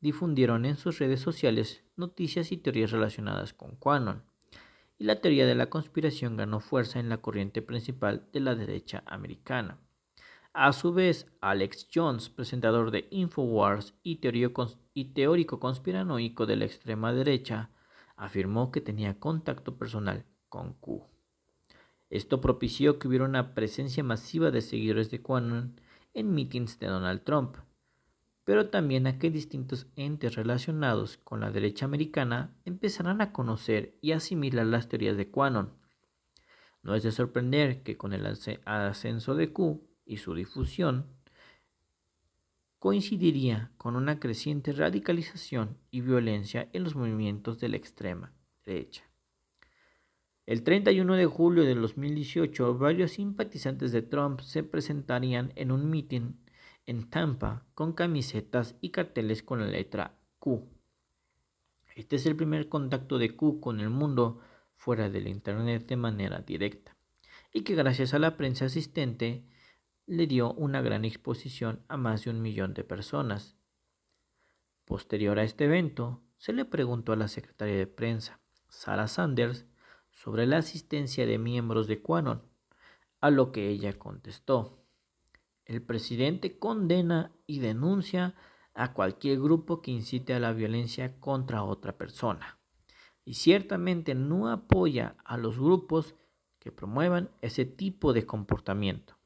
difundieron 0.00 0.64
en 0.64 0.76
sus 0.76 0.98
redes 0.98 1.20
sociales 1.20 1.84
noticias 1.94 2.50
y 2.50 2.56
teorías 2.56 2.90
relacionadas 2.90 3.54
con 3.54 3.76
Quanon, 3.76 4.24
y 4.98 5.04
la 5.04 5.20
teoría 5.20 5.46
de 5.46 5.54
la 5.54 5.70
conspiración 5.70 6.36
ganó 6.36 6.58
fuerza 6.58 6.98
en 6.98 7.08
la 7.08 7.18
corriente 7.18 7.62
principal 7.62 8.26
de 8.32 8.40
la 8.40 8.56
derecha 8.56 9.04
americana. 9.06 9.78
A 10.52 10.72
su 10.72 10.92
vez, 10.92 11.30
Alex 11.40 11.86
Jones, 11.94 12.30
presentador 12.30 12.90
de 12.90 13.06
Infowars 13.12 13.94
y, 14.02 14.16
teórico 14.16 15.60
conspiranoico 15.60 16.46
de 16.46 16.56
la 16.56 16.64
extrema 16.64 17.12
derecha, 17.12 17.70
afirmó 18.16 18.72
que 18.72 18.80
tenía 18.80 19.20
contacto 19.20 19.78
personal 19.78 20.24
con 20.48 20.72
Q. 20.72 21.09
Esto 22.10 22.40
propició 22.40 22.98
que 22.98 23.08
hubiera 23.08 23.24
una 23.24 23.54
presencia 23.54 24.02
masiva 24.04 24.50
de 24.50 24.60
seguidores 24.60 25.10
de 25.10 25.22
QAnon 25.22 25.80
en 26.12 26.34
mítines 26.34 26.78
de 26.80 26.88
Donald 26.88 27.22
Trump, 27.22 27.56
pero 28.44 28.68
también 28.68 29.06
a 29.06 29.18
que 29.18 29.30
distintos 29.30 29.86
entes 29.94 30.34
relacionados 30.34 31.18
con 31.18 31.40
la 31.40 31.52
derecha 31.52 31.84
americana 31.84 32.56
empezaran 32.64 33.20
a 33.20 33.32
conocer 33.32 33.96
y 34.00 34.12
asimilar 34.12 34.66
las 34.66 34.88
teorías 34.88 35.16
de 35.16 35.30
QAnon. 35.30 35.72
No 36.82 36.94
es 36.94 37.04
de 37.04 37.12
sorprender 37.12 37.82
que 37.82 37.96
con 37.96 38.12
el 38.12 38.26
ascenso 38.26 39.34
de 39.34 39.52
Q, 39.52 39.86
y 40.04 40.16
su 40.16 40.34
difusión 40.34 41.06
coincidiría 42.80 43.70
con 43.76 43.94
una 43.94 44.18
creciente 44.18 44.72
radicalización 44.72 45.78
y 45.92 46.00
violencia 46.00 46.68
en 46.72 46.82
los 46.82 46.96
movimientos 46.96 47.60
de 47.60 47.68
la 47.68 47.76
extrema 47.76 48.32
derecha. 48.64 49.09
El 50.50 50.64
31 50.64 51.14
de 51.14 51.26
julio 51.26 51.62
de 51.62 51.76
2018, 51.76 52.76
varios 52.76 53.12
simpatizantes 53.12 53.92
de 53.92 54.02
Trump 54.02 54.40
se 54.40 54.64
presentarían 54.64 55.52
en 55.54 55.70
un 55.70 55.88
mitin 55.88 56.40
en 56.86 57.08
Tampa 57.08 57.68
con 57.76 57.92
camisetas 57.92 58.74
y 58.80 58.90
carteles 58.90 59.44
con 59.44 59.60
la 59.60 59.66
letra 59.66 60.18
Q. 60.40 60.68
Este 61.94 62.16
es 62.16 62.26
el 62.26 62.34
primer 62.34 62.68
contacto 62.68 63.18
de 63.18 63.36
Q 63.36 63.60
con 63.60 63.78
el 63.78 63.90
mundo 63.90 64.40
fuera 64.74 65.08
del 65.08 65.28
Internet 65.28 65.86
de 65.86 65.94
manera 65.94 66.40
directa, 66.40 66.96
y 67.52 67.62
que 67.62 67.76
gracias 67.76 68.12
a 68.12 68.18
la 68.18 68.36
prensa 68.36 68.64
asistente 68.64 69.46
le 70.06 70.26
dio 70.26 70.52
una 70.54 70.82
gran 70.82 71.04
exposición 71.04 71.84
a 71.86 71.96
más 71.96 72.24
de 72.24 72.30
un 72.30 72.42
millón 72.42 72.74
de 72.74 72.82
personas. 72.82 73.56
Posterior 74.84 75.38
a 75.38 75.44
este 75.44 75.66
evento, 75.66 76.24
se 76.38 76.52
le 76.52 76.64
preguntó 76.64 77.12
a 77.12 77.16
la 77.16 77.28
secretaria 77.28 77.76
de 77.76 77.86
prensa, 77.86 78.40
Sarah 78.68 79.06
Sanders, 79.06 79.69
sobre 80.22 80.46
la 80.46 80.58
asistencia 80.58 81.24
de 81.24 81.38
miembros 81.38 81.86
de 81.86 82.02
Quanon, 82.02 82.42
a 83.22 83.30
lo 83.30 83.52
que 83.52 83.68
ella 83.68 83.98
contestó. 83.98 84.84
El 85.64 85.80
presidente 85.80 86.58
condena 86.58 87.32
y 87.46 87.60
denuncia 87.60 88.34
a 88.74 88.92
cualquier 88.92 89.40
grupo 89.40 89.80
que 89.80 89.92
incite 89.92 90.34
a 90.34 90.38
la 90.38 90.52
violencia 90.52 91.18
contra 91.20 91.64
otra 91.64 91.96
persona, 91.96 92.58
y 93.24 93.34
ciertamente 93.34 94.14
no 94.14 94.50
apoya 94.50 95.16
a 95.24 95.38
los 95.38 95.58
grupos 95.58 96.14
que 96.58 96.70
promuevan 96.70 97.30
ese 97.40 97.64
tipo 97.64 98.12
de 98.12 98.26
comportamiento. 98.26 99.16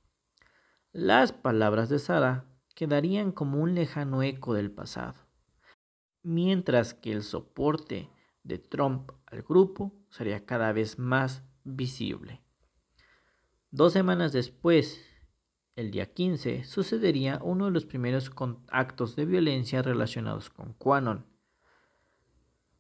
Las 0.93 1.33
palabras 1.33 1.89
de 1.89 1.99
Sara 1.99 2.45
quedarían 2.77 3.33
como 3.33 3.61
un 3.61 3.75
lejano 3.75 4.23
eco 4.23 4.55
del 4.55 4.71
pasado, 4.71 5.17
mientras 6.23 6.95
que 6.95 7.11
el 7.11 7.25
soporte 7.25 8.13
de 8.45 8.59
Trump 8.59 9.11
al 9.27 9.43
grupo 9.43 9.93
sería 10.11 10.47
cada 10.47 10.73
vez 10.73 10.99
más 10.99 11.43
visible. 11.65 12.41
Dos 13.71 13.93
semanas 13.93 14.33
después, 14.33 15.05
el 15.75 15.91
día 15.91 16.15
15, 16.15 16.63
sucedería 16.63 17.41
uno 17.43 17.65
de 17.65 17.73
los 17.73 17.85
primeros 17.85 18.31
actos 18.69 19.17
de 19.17 19.25
violencia 19.25 19.83
relacionados 19.83 20.49
con 20.51 20.75
Quanon. 20.75 21.27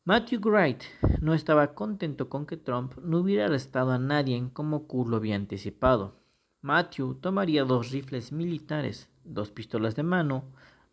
Matthew 0.04 0.40
Wright 0.40 0.84
no 1.20 1.34
estaba 1.34 1.74
contento 1.74 2.28
con 2.28 2.46
que 2.46 2.56
Trump 2.56 2.96
no 3.02 3.18
hubiera 3.18 3.46
arrestado 3.46 3.90
a 3.90 3.98
nadie 3.98 4.50
como 4.52 4.86
Q 4.86 5.08
lo 5.08 5.16
había 5.16 5.34
anticipado 5.34 6.24
Matthew 6.64 7.16
tomaría 7.16 7.62
dos 7.64 7.90
rifles 7.90 8.32
militares, 8.32 9.10
dos 9.22 9.50
pistolas 9.50 9.96
de 9.96 10.02
mano, 10.02 10.44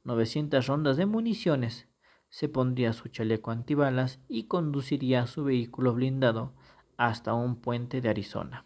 900 0.04 0.68
rondas 0.68 0.98
de 0.98 1.06
municiones, 1.06 1.88
se 2.32 2.48
pondría 2.48 2.94
su 2.94 3.10
chaleco 3.10 3.52
antibalas 3.52 4.20
y 4.28 4.46
conduciría 4.46 5.28
su 5.28 5.44
vehículo 5.44 5.94
blindado 5.94 6.54
hasta 6.98 7.34
un 7.34 7.58
puente 7.58 8.02
de 8.02 8.10
Arizona. 8.10 8.66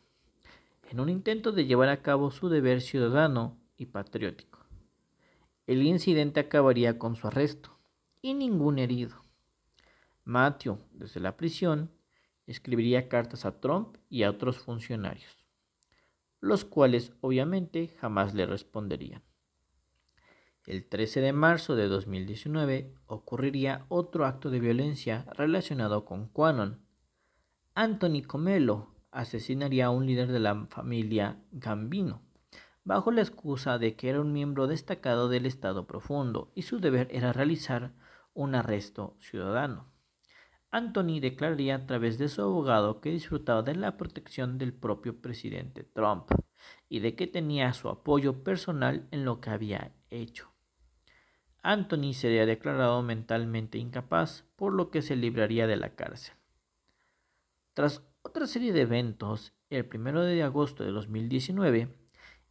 en 0.92 1.00
un 1.00 1.10
intento 1.10 1.52
de 1.52 1.66
llevar 1.66 1.90
a 1.90 2.04
cabo 2.04 2.30
su 2.30 2.48
deber 2.48 2.80
ciudadano 2.80 3.58
y 3.76 3.88
patriótico. 3.88 4.60
El 5.66 5.82
incidente 5.82 6.40
acabaría 6.40 7.00
con 7.00 7.16
su 7.16 7.26
arresto 7.26 7.80
y 8.22 8.36
ningún 8.36 8.78
herido. 8.78 9.24
Matthew, 10.26 10.78
desde 10.92 11.20
la 11.20 11.38
prisión, 11.38 11.90
escribiría 12.46 13.10
cartas 13.10 13.46
a 13.46 13.60
Trump 13.60 13.98
y 14.10 14.22
a 14.22 14.30
otros 14.30 14.60
funcionarios, 14.60 15.44
los 16.40 16.66
cuales 16.66 17.14
obviamente 17.22 17.88
jamás 18.00 18.36
le 18.36 18.46
responderían. 18.46 19.24
El 20.66 20.90
13 20.90 21.22
de 21.22 21.32
marzo 21.32 21.76
de 21.76 21.88
2019 21.88 22.92
ocurriría 23.06 23.86
otro 23.88 24.26
acto 24.26 24.50
de 24.50 24.60
violencia 24.60 25.28
relacionado 25.34 26.06
con 26.06 26.28
Quanon. 26.28 26.82
Anthony 27.76 28.24
Comello 28.26 28.88
asesinaría 29.12 29.86
a 29.86 29.90
un 29.92 30.08
líder 30.08 30.32
de 30.32 30.40
la 30.40 30.66
familia 30.72 31.38
Gambino, 31.52 32.24
bajo 32.84 33.12
la 33.12 33.22
excusa 33.22 33.78
de 33.78 33.96
que 33.96 34.10
era 34.10 34.20
un 34.20 34.34
miembro 34.34 34.66
destacado 34.66 35.30
del 35.30 35.46
Estado 35.46 35.86
profundo 35.86 36.52
y 36.56 36.64
su 36.64 36.80
deber 36.80 37.10
era 37.12 37.32
realizar 37.32 37.94
un 38.34 38.56
arresto 38.56 39.18
ciudadano. 39.20 39.94
Anthony 40.72 41.20
declararía 41.22 41.76
a 41.76 41.86
través 41.86 42.18
de 42.18 42.28
su 42.28 42.42
abogado 42.42 43.02
que 43.02 43.12
disfrutaba 43.12 43.62
de 43.62 43.76
la 43.76 43.98
protección 43.98 44.58
del 44.58 44.74
propio 44.74 45.22
presidente 45.22 45.84
Trump 45.84 46.32
y 46.90 47.02
de 47.02 47.16
que 47.16 47.28
tenía 47.28 47.72
su 47.74 47.88
apoyo 47.88 48.44
personal 48.44 49.08
en 49.12 49.26
lo 49.26 49.40
que 49.40 49.52
había 49.52 49.94
hecho. 50.10 50.55
Anthony 51.66 52.14
sería 52.14 52.46
declarado 52.46 53.02
mentalmente 53.02 53.80
incapaz, 53.80 54.44
por 54.56 54.72
lo 54.72 54.92
que 54.92 55.02
se 55.02 55.16
libraría 55.16 55.66
de 55.66 55.76
la 55.76 55.96
cárcel. 55.96 56.36
Tras 57.74 58.04
otra 58.22 58.46
serie 58.46 58.72
de 58.72 58.82
eventos, 58.82 59.52
el 59.72 59.90
1 59.92 60.22
de 60.22 60.44
agosto 60.44 60.84
de 60.84 60.92
2019, 60.92 61.90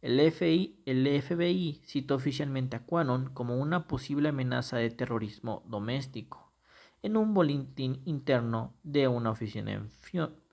el 0.01 0.31
FBI, 0.31 0.81
el 0.85 1.21
FBI 1.21 1.81
citó 1.85 2.15
oficialmente 2.15 2.75
a 2.75 2.85
Quanon 2.85 3.33
como 3.33 3.57
una 3.57 3.87
posible 3.87 4.29
amenaza 4.29 4.77
de 4.77 4.89
terrorismo 4.89 5.63
doméstico 5.65 6.51
en 7.01 7.15
un 7.15 7.33
boletín 7.33 8.01
interno 8.03 8.75
de 8.83 9.07
una 9.07 9.31
oficina 9.31 9.71
en, 9.71 9.89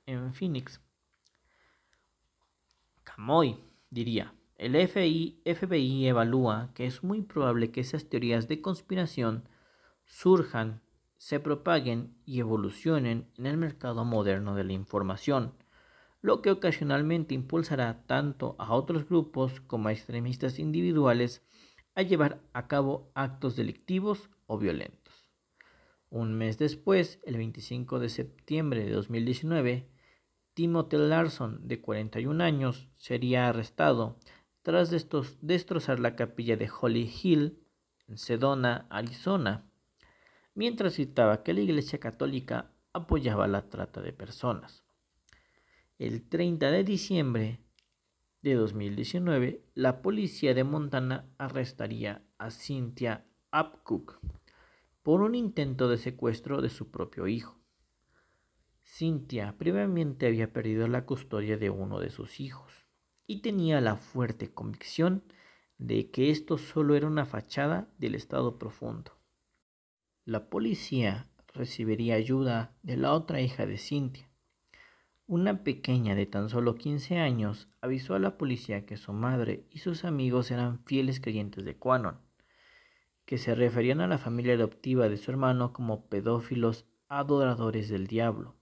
en 0.07 0.33
Phoenix. 0.35 0.81
Camoy 3.02 3.59
diría, 3.90 4.33
el 4.62 4.76
FBI, 4.76 6.07
evalúa 6.07 6.71
que 6.75 6.87
es 6.87 7.02
muy 7.02 7.23
probable 7.23 7.73
que 7.73 7.81
esas 7.81 8.09
teorías 8.09 8.47
de 8.47 8.61
conspiración 8.62 9.49
surjan, 10.04 10.83
se 11.16 11.40
propaguen 11.40 12.16
y 12.25 12.38
evolucionen 12.38 13.28
en 13.37 13.47
el 13.47 13.57
mercado 13.57 14.04
moderno 14.04 14.54
de 14.54 14.62
la 14.62 14.73
información, 14.73 15.52
lo 16.21 16.42
que 16.42 16.52
ocasionalmente 16.52 17.35
impulsará 17.35 18.07
tanto 18.07 18.54
a 18.61 18.73
otros 18.75 19.09
grupos 19.09 19.61
como 19.61 19.88
a 19.88 19.92
extremistas 19.92 20.61
individuales 20.61 21.45
a 21.97 22.02
llevar 22.02 22.40
a 22.52 22.69
cabo 22.69 23.11
actos 23.14 23.57
delictivos 23.57 24.31
o 24.47 24.59
violentos. 24.59 25.28
Un 26.09 26.35
mes 26.35 26.57
después, 26.59 27.21
el 27.25 27.37
25 27.37 27.99
de 27.99 28.09
septiembre 28.09 28.85
de 28.85 28.92
2019, 28.92 29.88
Timothy 30.54 30.99
Larson, 30.99 31.66
de 31.66 31.81
41 31.81 32.45
años, 32.45 32.88
sería 32.97 33.49
arrestado 33.49 34.19
tras 34.62 34.90
destrozar 35.40 35.99
la 35.99 36.14
capilla 36.14 36.57
de 36.57 36.71
Holly 36.71 37.12
Hill 37.23 37.59
en 38.07 38.16
Sedona, 38.16 38.87
Arizona, 38.90 39.69
mientras 40.54 40.95
citaba 40.95 41.42
que 41.42 41.52
la 41.52 41.61
Iglesia 41.61 41.99
Católica 41.99 42.71
apoyaba 42.92 43.49
la 43.49 43.69
trata 43.69 44.00
de 44.00 44.12
personas. 44.12 44.85
El 45.99 46.28
30 46.28 46.71
de 46.71 46.85
diciembre 46.85 47.61
de 48.42 48.54
2019, 48.54 49.64
la 49.75 50.00
policía 50.00 50.54
de 50.54 50.64
Montana 50.64 51.28
arrestaría 51.38 52.23
a 52.38 52.51
Cynthia 52.51 53.25
Upcook 53.53 54.20
por 55.03 55.22
un 55.22 55.35
intento 55.35 55.88
de 55.88 55.98
secuestro 55.98 56.62
de 56.62 56.70
su 56.70 56.90
propio 56.90 57.27
hijo. 57.27 57.59
Cynthia 58.85 59.57
previamente 59.59 60.27
había 60.27 60.53
perdido 60.53 60.87
la 60.87 61.07
custodia 61.07 61.57
de 61.57 61.70
uno 61.70 61.98
de 61.98 62.11
sus 62.11 62.40
hijos 62.40 62.82
y 63.27 63.41
tenía 63.41 63.81
la 63.81 63.97
fuerte 63.97 64.53
convicción 64.53 65.23
de 65.79 66.11
que 66.11 66.31
esto 66.31 66.59
solo 66.59 66.95
era 66.95 67.07
una 67.07 67.27
fachada 67.27 67.89
del 67.99 68.15
estado 68.15 68.59
profundo. 68.59 69.13
La 70.25 70.49
policía 70.49 71.27
recibiría 71.55 72.15
ayuda 72.15 72.77
de 72.83 72.97
la 72.97 73.13
otra 73.13 73.41
hija 73.41 73.67
de 73.67 73.79
Cynthia. 73.79 74.29
Una 75.27 75.65
pequeña 75.65 76.15
de 76.15 76.27
tan 76.27 76.49
solo 76.49 76.75
15 76.75 77.19
años 77.19 77.69
avisó 77.81 78.15
a 78.15 78.19
la 78.19 78.39
policía 78.39 78.87
que 78.87 78.97
su 78.97 79.13
madre 79.13 79.67
y 79.71 79.79
sus 79.79 80.05
amigos 80.05 80.51
eran 80.51 80.85
fieles 80.85 81.21
creyentes 81.21 81.65
de 81.65 81.77
Quanon, 81.77 82.19
que 83.25 83.39
se 83.39 83.55
referían 83.55 84.01
a 84.01 84.09
la 84.09 84.19
familia 84.19 84.55
adoptiva 84.55 85.09
de 85.09 85.17
su 85.17 85.31
hermano 85.31 85.73
como 85.73 86.07
pedófilos 86.07 86.87
adoradores 87.09 87.89
del 87.89 88.07
diablo 88.07 88.57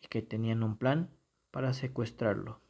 y 0.00 0.06
que 0.08 0.22
tenían 0.22 0.62
un 0.62 0.76
plan 0.76 1.10
para 1.50 1.72
secuestrarlo. 1.72 2.60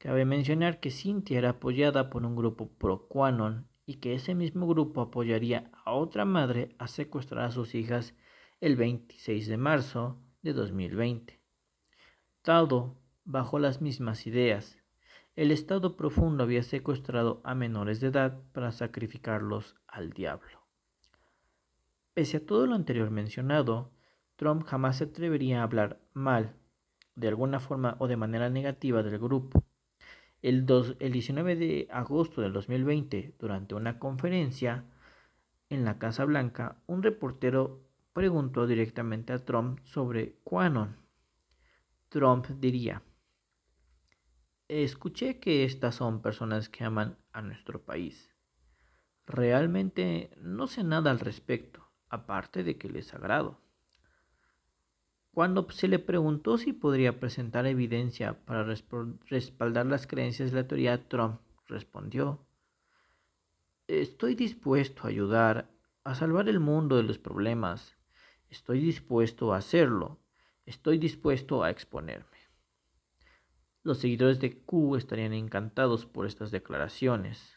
Cabe 0.00 0.24
mencionar 0.24 0.80
que 0.80 0.90
Cynthia 0.90 1.36
era 1.36 1.50
apoyada 1.50 2.08
por 2.08 2.24
un 2.24 2.34
grupo 2.34 2.70
pro-Quanon 2.70 3.68
y 3.84 3.96
que 3.96 4.14
ese 4.14 4.34
mismo 4.34 4.66
grupo 4.66 5.02
apoyaría 5.02 5.70
a 5.84 5.92
otra 5.92 6.24
madre 6.24 6.74
a 6.78 6.86
secuestrar 6.86 7.44
a 7.44 7.50
sus 7.50 7.74
hijas 7.74 8.14
el 8.62 8.76
26 8.76 9.46
de 9.46 9.58
marzo 9.58 10.18
de 10.40 10.54
2020. 10.54 11.38
Todo 12.40 12.96
bajo 13.26 13.58
las 13.58 13.82
mismas 13.82 14.26
ideas. 14.26 14.78
El 15.36 15.50
Estado 15.50 15.98
profundo 15.98 16.44
había 16.44 16.62
secuestrado 16.62 17.42
a 17.44 17.54
menores 17.54 18.00
de 18.00 18.06
edad 18.06 18.40
para 18.52 18.72
sacrificarlos 18.72 19.76
al 19.86 20.14
diablo. 20.14 20.66
Pese 22.14 22.38
a 22.38 22.46
todo 22.46 22.66
lo 22.66 22.74
anterior 22.74 23.10
mencionado, 23.10 23.92
Trump 24.36 24.64
jamás 24.64 24.96
se 24.96 25.04
atrevería 25.04 25.60
a 25.60 25.64
hablar 25.64 26.00
mal, 26.14 26.56
de 27.16 27.28
alguna 27.28 27.60
forma 27.60 27.96
o 27.98 28.08
de 28.08 28.16
manera 28.16 28.48
negativa 28.48 29.02
del 29.02 29.18
grupo 29.18 29.62
el, 30.42 30.64
19 30.66 31.56
de 31.56 31.88
agosto 31.90 32.40
del 32.40 32.52
2020, 32.52 33.34
durante 33.38 33.74
una 33.74 33.98
conferencia 33.98 34.84
en 35.68 35.84
la 35.84 35.98
Casa 35.98 36.24
Blanca, 36.24 36.82
un 36.86 37.02
reportero 37.02 37.86
preguntó 38.12 38.66
directamente 38.66 39.32
a 39.32 39.44
Trump 39.44 39.80
sobre 39.84 40.34
Quanon. 40.44 40.96
Trump 42.08 42.46
diría, 42.46 43.02
escuché 44.68 45.38
que 45.38 45.64
estas 45.64 45.96
son 45.96 46.22
personas 46.22 46.68
que 46.68 46.84
aman 46.84 47.18
a 47.32 47.42
nuestro 47.42 47.82
país. 47.82 48.34
Realmente 49.26 50.30
no 50.40 50.66
sé 50.66 50.82
nada 50.82 51.10
al 51.10 51.20
respecto, 51.20 51.88
aparte 52.08 52.64
de 52.64 52.78
que 52.78 52.88
les 52.88 53.14
agrado. 53.14 53.60
Cuando 55.32 55.70
se 55.70 55.86
le 55.86 55.98
preguntó 55.98 56.58
si 56.58 56.72
podría 56.72 57.20
presentar 57.20 57.66
evidencia 57.66 58.44
para 58.44 58.64
respaldar 58.64 59.86
las 59.86 60.06
creencias 60.06 60.50
de 60.50 60.62
la 60.62 60.66
teoría, 60.66 61.08
Trump 61.08 61.40
respondió, 61.66 62.44
Estoy 63.86 64.34
dispuesto 64.34 65.04
a 65.04 65.08
ayudar 65.08 65.70
a 66.04 66.14
salvar 66.14 66.48
el 66.48 66.60
mundo 66.60 66.96
de 66.96 67.04
los 67.04 67.18
problemas. 67.18 67.96
Estoy 68.48 68.80
dispuesto 68.80 69.52
a 69.52 69.58
hacerlo. 69.58 70.18
Estoy 70.66 70.98
dispuesto 70.98 71.62
a 71.62 71.70
exponerme. 71.70 72.38
Los 73.82 73.98
seguidores 73.98 74.40
de 74.40 74.58
Q 74.58 74.96
estarían 74.96 75.32
encantados 75.32 76.06
por 76.06 76.26
estas 76.26 76.50
declaraciones 76.50 77.56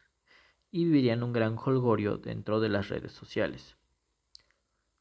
y 0.72 0.86
vivirían 0.86 1.22
un 1.22 1.34
gran 1.34 1.58
holgorio 1.58 2.18
dentro 2.18 2.60
de 2.60 2.70
las 2.70 2.90
redes 2.90 3.12
sociales. 3.12 3.78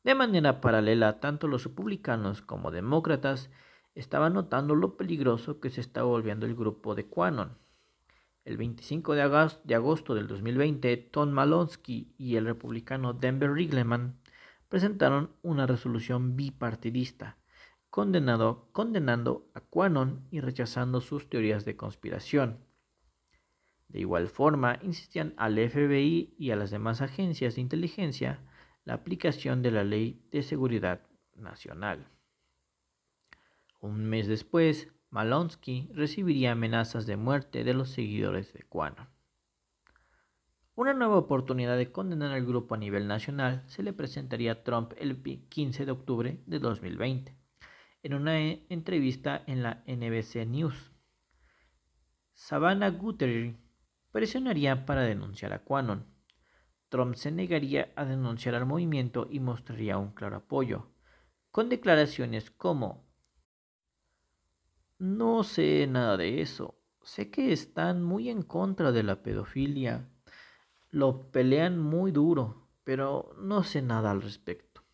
De 0.05 0.15
manera 0.17 0.61
paralela, 0.61 1.21
tanto 1.21 1.47
los 1.47 1.65
republicanos 1.65 2.43
como 2.43 2.71
demócratas 2.71 3.51
estaban 3.95 4.33
notando 4.33 4.75
lo 4.75 4.97
peligroso 4.97 5.61
que 5.61 5.71
se 5.71 5.81
estaba 5.81 6.07
volviendo 6.09 6.47
el 6.47 6.57
grupo 6.57 6.95
de 6.95 7.07
Quanon. 7.07 7.59
El 8.45 8.57
25 8.57 9.15
de 9.15 9.23
agosto, 9.23 10.15
del 10.15 10.27
2020, 10.27 10.97
Tom 10.97 11.31
Malonsky 11.31 12.13
y 12.19 12.35
el 12.35 12.47
republicano 12.47 13.13
Denver 13.13 13.53
Riggleman 13.53 14.19
presentaron 14.69 15.31
una 15.43 15.67
resolución 15.67 16.35
bipartidista 16.35 17.39
condenando 17.89 19.51
a 19.55 19.61
Quanon 19.61 20.27
y 20.31 20.41
rechazando 20.41 21.01
sus 21.01 21.29
teorías 21.29 21.65
de 21.65 21.77
conspiración. 21.77 22.59
De 23.89 24.01
igual 24.01 24.29
forma, 24.29 24.79
insistían 24.83 25.35
al 25.37 25.59
FBI 25.59 26.35
y 26.39 26.51
a 26.51 26.57
las 26.57 26.71
demás 26.71 27.03
agencias 27.03 27.55
de 27.55 27.61
inteligencia 27.61 28.41
la 28.85 28.95
aplicación 28.95 29.63
de 29.63 29.71
la 29.71 29.85
Ley 29.85 30.27
de 30.31 30.43
Seguridad 30.43 31.03
Nacional. 31.35 32.09
Un 33.81 34.05
mes 34.05 34.27
después, 34.27 34.93
Malonsky 35.11 35.91
recibiría 35.93 36.53
amenazas 36.53 37.07
de 37.07 37.17
muerte 37.17 37.65
de 37.65 37.75
los 37.75 37.91
seguidores 37.91 38.53
de 38.53 38.63
Quanon. 38.63 39.09
Una 40.75 40.95
nueva 40.95 41.19
oportunidad 41.19 41.77
de 41.77 41.93
condenar 41.93 42.33
al 42.33 42.47
grupo 42.47 42.75
a 42.75 42.79
nivel 42.79 43.07
nacional 43.07 43.63
se 43.67 43.83
le 43.83 43.93
presentaría 43.93 44.53
a 44.53 44.63
Trump 44.63 44.95
el 44.97 45.23
15 45.23 45.85
de 45.85 45.93
octubre 45.93 46.43
de 46.47 46.59
2020, 46.59 47.37
en 48.03 48.15
una 48.15 48.39
entrevista 48.41 49.45
en 49.47 49.63
la 49.63 49.85
NBC 49.87 50.47
News. 50.47 50.93
Savannah 52.33 52.89
Guthrie 52.89 53.57
presionaría 54.13 54.87
para 54.87 55.03
denunciar 55.03 55.53
a 55.53 55.63
Quanon. 55.63 56.12
Trump 56.93 57.15
se 57.15 57.31
negaría 57.31 57.91
a 57.97 58.05
denunciar 58.05 58.55
al 58.55 58.67
movimiento 58.67 59.27
y 59.31 59.41
mostraría 59.41 59.97
un 59.97 60.11
claro 60.11 60.37
apoyo, 60.37 60.91
con 61.51 61.71
declaraciones 61.71 62.51
como 62.51 63.07
No 64.99 65.43
sé 65.43 65.87
nada 65.87 66.19
de 66.19 66.43
eso, 66.43 66.79
sé 67.01 67.31
que 67.31 67.51
están 67.51 68.03
muy 68.03 68.29
en 68.29 68.43
contra 68.43 68.93
de 68.93 69.05
la 69.05 69.23
pedofilia, 69.23 70.11
lo 70.91 71.31
pelean 71.31 71.79
muy 71.79 72.13
duro, 72.13 72.69
pero 72.85 73.35
no 73.41 73.63
sé 73.63 73.81
nada 73.81 74.11
al 74.11 74.21
respecto. 74.21 74.85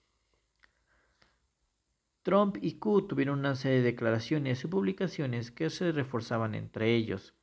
Trump 2.23 2.59
y 2.61 2.79
Q 2.79 3.09
tuvieron 3.09 3.41
una 3.41 3.57
serie 3.57 3.79
de 3.79 3.91
declaraciones 3.91 4.63
y 4.63 4.69
publicaciones 4.69 5.51
que 5.51 5.69
se 5.69 5.91
reforzaban 5.91 6.55
entre 6.55 6.95
ellos, 6.95 7.35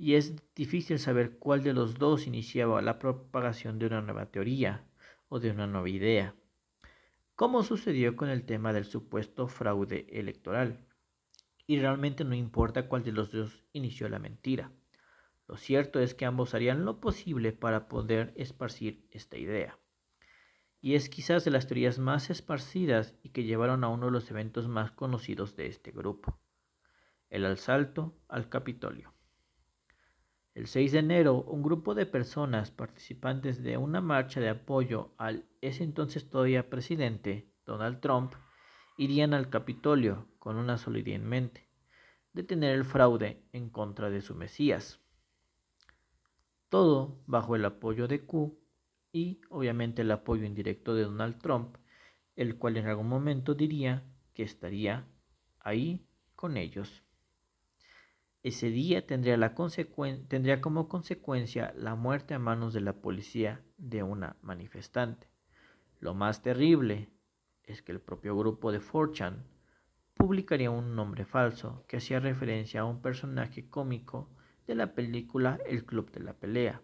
y 0.00 0.14
es 0.14 0.34
difícil 0.54 0.98
saber 0.98 1.36
cuál 1.38 1.62
de 1.62 1.74
los 1.74 1.98
dos 1.98 2.26
iniciaba 2.26 2.80
la 2.80 2.98
propagación 2.98 3.78
de 3.78 3.84
una 3.84 4.00
nueva 4.00 4.30
teoría 4.30 4.86
o 5.28 5.40
de 5.40 5.50
una 5.50 5.66
nueva 5.66 5.90
idea, 5.90 6.34
como 7.34 7.62
sucedió 7.62 8.16
con 8.16 8.30
el 8.30 8.46
tema 8.46 8.72
del 8.72 8.86
supuesto 8.86 9.46
fraude 9.46 10.06
electoral. 10.10 10.86
Y 11.66 11.78
realmente 11.80 12.24
no 12.24 12.34
importa 12.34 12.88
cuál 12.88 13.02
de 13.02 13.12
los 13.12 13.30
dos 13.30 13.62
inició 13.74 14.08
la 14.08 14.18
mentira. 14.18 14.72
Lo 15.46 15.58
cierto 15.58 16.00
es 16.00 16.14
que 16.14 16.24
ambos 16.24 16.54
harían 16.54 16.86
lo 16.86 16.98
posible 16.98 17.52
para 17.52 17.86
poder 17.86 18.32
esparcir 18.36 19.06
esta 19.10 19.36
idea 19.36 19.78
y 20.80 20.94
es 20.94 21.10
quizás 21.10 21.44
de 21.44 21.50
las 21.50 21.66
teorías 21.66 21.98
más 21.98 22.30
esparcidas 22.30 23.14
y 23.22 23.28
que 23.28 23.44
llevaron 23.44 23.84
a 23.84 23.88
uno 23.88 24.06
de 24.06 24.12
los 24.12 24.30
eventos 24.30 24.66
más 24.66 24.92
conocidos 24.92 25.54
de 25.54 25.66
este 25.66 25.90
grupo, 25.90 26.40
el 27.28 27.44
asalto 27.44 28.16
al 28.28 28.48
Capitolio. 28.48 29.12
El 30.52 30.66
6 30.66 30.92
de 30.92 30.98
enero, 30.98 31.42
un 31.42 31.62
grupo 31.62 31.94
de 31.94 32.06
personas 32.06 32.72
participantes 32.72 33.62
de 33.62 33.76
una 33.76 34.00
marcha 34.00 34.40
de 34.40 34.48
apoyo 34.48 35.14
al 35.16 35.46
ese 35.60 35.84
entonces 35.84 36.28
todavía 36.28 36.68
presidente, 36.68 37.52
Donald 37.64 38.00
Trump, 38.00 38.34
irían 38.98 39.32
al 39.32 39.48
Capitolio 39.48 40.26
con 40.40 40.56
una 40.56 40.76
sola 40.76 40.98
idea 40.98 41.14
en 41.14 41.26
mente, 41.26 41.68
detener 42.32 42.74
el 42.74 42.84
fraude 42.84 43.44
en 43.52 43.70
contra 43.70 44.10
de 44.10 44.20
su 44.22 44.34
Mesías. 44.34 45.00
Todo 46.68 47.22
bajo 47.26 47.54
el 47.54 47.64
apoyo 47.64 48.08
de 48.08 48.26
Q 48.26 48.58
y 49.12 49.40
obviamente 49.50 50.02
el 50.02 50.10
apoyo 50.10 50.44
indirecto 50.44 50.94
de 50.94 51.04
Donald 51.04 51.38
Trump, 51.40 51.76
el 52.34 52.58
cual 52.58 52.76
en 52.76 52.88
algún 52.88 53.08
momento 53.08 53.54
diría 53.54 54.04
que 54.34 54.42
estaría 54.42 55.06
ahí 55.60 56.08
con 56.34 56.56
ellos. 56.56 57.04
Ese 58.42 58.70
día 58.70 59.06
tendría, 59.06 60.60
como 60.60 60.88
consecuencia 60.88 61.74
la 61.76 61.94
muerte 61.94 62.34
a 62.34 62.38
manos 62.38 62.72
de 62.72 62.80
la 62.80 62.94
policía 62.94 63.62
de 63.76 64.02
una 64.02 64.36
manifestante. 64.42 65.28
Lo 65.98 66.14
más 66.14 66.42
terrible 66.42 67.10
es 67.64 67.82
que 67.82 67.92
el 67.92 68.00
propio 68.00 68.36
grupo 68.36 68.72
de 68.72 68.80
Forchan 68.80 69.44
publicaría 70.14 70.70
un 70.70 70.96
nombre 70.96 71.24
falso 71.24 71.84
que 71.86 71.98
hacía 71.98 72.20
referencia 72.20 72.80
a 72.80 72.84
un 72.84 73.02
personaje 73.02 73.68
cómico 73.68 74.30
de 74.66 74.74
la 74.74 74.94
película 74.94 75.58
El 75.66 75.84
Club 75.84 76.10
de 76.10 76.20
la 76.20 76.32
Pelea 76.34 76.82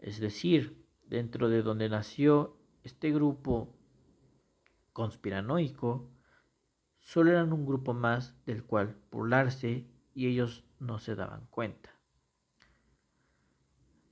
es 0.00 0.18
decir, 0.18 0.82
dentro 1.06 1.48
de 1.48 1.62
donde 1.62 1.88
nació 1.88 2.56
este 2.82 3.10
grupo 3.10 3.76
conspiranoico, 4.92 6.10
solo 7.00 7.30
eran 7.30 7.52
un 7.52 7.66
grupo 7.66 7.92
más 7.94 8.36
del 8.46 8.62
cual 8.62 8.96
burlarse 9.10 9.86
y 10.14 10.28
ellos 10.28 10.64
no 10.78 10.98
se 10.98 11.16
daban 11.16 11.46
cuenta. 11.50 11.90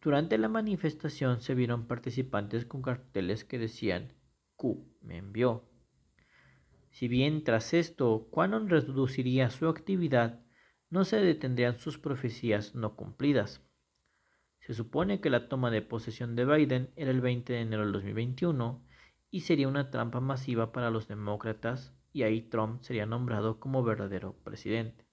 Durante 0.00 0.38
la 0.38 0.48
manifestación 0.48 1.40
se 1.40 1.54
vieron 1.54 1.86
participantes 1.86 2.64
con 2.64 2.82
carteles 2.82 3.44
que 3.44 3.58
decían 3.58 4.14
Q 4.56 4.86
me 5.02 5.18
envió. 5.18 5.68
Si 6.90 7.08
bien 7.08 7.44
tras 7.44 7.74
esto 7.74 8.28
Quanon 8.30 8.68
reduciría 8.68 9.50
su 9.50 9.68
actividad, 9.68 10.40
no 10.90 11.04
se 11.04 11.20
detendrían 11.20 11.78
sus 11.78 11.98
profecías 11.98 12.74
no 12.74 12.96
cumplidas. 12.96 13.62
Se 14.60 14.72
supone 14.72 15.20
que 15.20 15.30
la 15.30 15.48
toma 15.48 15.70
de 15.70 15.82
posesión 15.82 16.36
de 16.36 16.44
Biden 16.44 16.90
era 16.96 17.10
el 17.10 17.20
20 17.20 17.52
de 17.52 17.60
enero 17.60 17.82
del 17.82 17.92
2021 17.92 18.84
y 19.30 19.40
sería 19.40 19.68
una 19.68 19.90
trampa 19.90 20.20
masiva 20.20 20.72
para 20.72 20.90
los 20.90 21.08
demócratas 21.08 21.97
y 22.18 22.24
ahí 22.24 22.42
Trump 22.42 22.82
sería 22.82 23.06
nombrado 23.06 23.60
como 23.60 23.84
verdadero 23.84 24.34
presidente. 24.42 25.06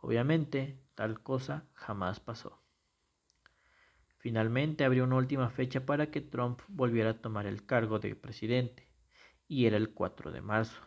Obviamente, 0.00 0.80
tal 0.94 1.24
cosa 1.24 1.66
jamás 1.74 2.20
pasó. 2.20 2.62
Finalmente 4.18 4.84
abrió 4.84 5.02
una 5.02 5.16
última 5.16 5.50
fecha 5.50 5.84
para 5.86 6.12
que 6.12 6.20
Trump 6.20 6.60
volviera 6.68 7.10
a 7.10 7.20
tomar 7.20 7.46
el 7.46 7.66
cargo 7.66 7.98
de 7.98 8.14
presidente, 8.14 8.88
y 9.48 9.66
era 9.66 9.76
el 9.76 9.92
4 9.92 10.30
de 10.30 10.40
marzo. 10.40 10.80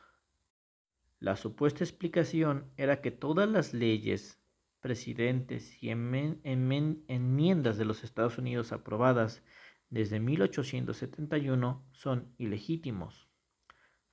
La 1.19 1.35
supuesta 1.35 1.83
explicación 1.83 2.71
era 2.77 3.01
que 3.01 3.11
todas 3.11 3.49
las 3.49 3.73
leyes 3.73 4.41
presidentes 4.79 5.83
y 5.83 5.89
enmiendas 5.89 7.77
de 7.77 7.83
los 7.83 8.05
Estados 8.05 8.37
Unidos 8.37 8.71
aprobadas 8.71 9.43
desde 9.89 10.21
1871 10.21 11.85
son 11.91 12.33
ilegítimos. 12.37 13.30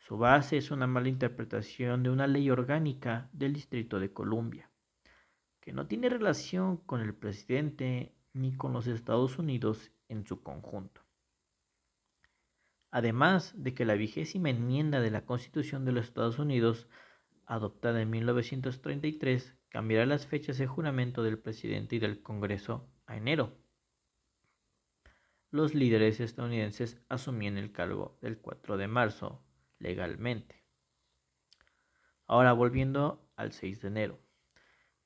Su 0.09 0.17
base 0.17 0.57
es 0.57 0.71
una 0.71 0.87
mala 0.87 1.11
interpretación 1.11 2.03
de 2.03 2.09
una 2.09 2.27
ley 2.27 2.49
orgánica 2.49 3.29
del 3.35 3.53
Distrito 3.53 4.01
de 4.01 4.11
Columbia, 4.11 4.71
que 5.61 5.75
no 5.75 5.87
tiene 5.87 6.09
relación 6.09 6.79
con 6.79 7.03
el 7.03 7.15
presidente 7.15 8.15
ni 8.33 8.57
con 8.57 8.73
los 8.73 8.87
Estados 8.87 9.39
Unidos 9.39 9.93
en 10.09 10.27
su 10.27 10.43
conjunto. 10.43 11.03
Además 12.91 13.53
de 13.55 13.75
que 13.75 13.85
la 13.85 13.97
vigésima 13.97 14.49
enmienda 14.49 15.03
de 15.03 15.11
la 15.11 15.27
Constitución 15.27 15.85
de 15.85 15.93
los 15.93 16.07
Estados 16.07 16.39
Unidos, 16.39 16.89
adoptada 17.45 18.01
en 18.01 18.09
1933, 18.09 19.59
cambiará 19.69 20.07
las 20.07 20.27
fechas 20.27 20.57
de 20.57 20.67
juramento 20.67 21.23
del 21.23 21.39
presidente 21.39 21.97
y 21.97 21.99
del 21.99 22.23
Congreso 22.23 22.91
a 23.05 23.19
enero. 23.19 23.59
Los 25.51 25.75
líderes 25.75 26.19
estadounidenses 26.21 26.99
asumían 27.11 27.59
el 27.59 27.73
cargo 27.73 28.17
del 28.23 28.39
4 28.39 28.79
de 28.79 28.89
marzo 28.89 29.45
legalmente. 29.79 30.65
Ahora 32.27 32.53
volviendo 32.53 33.31
al 33.37 33.53
6 33.53 33.81
de 33.81 33.89
enero. 33.89 34.21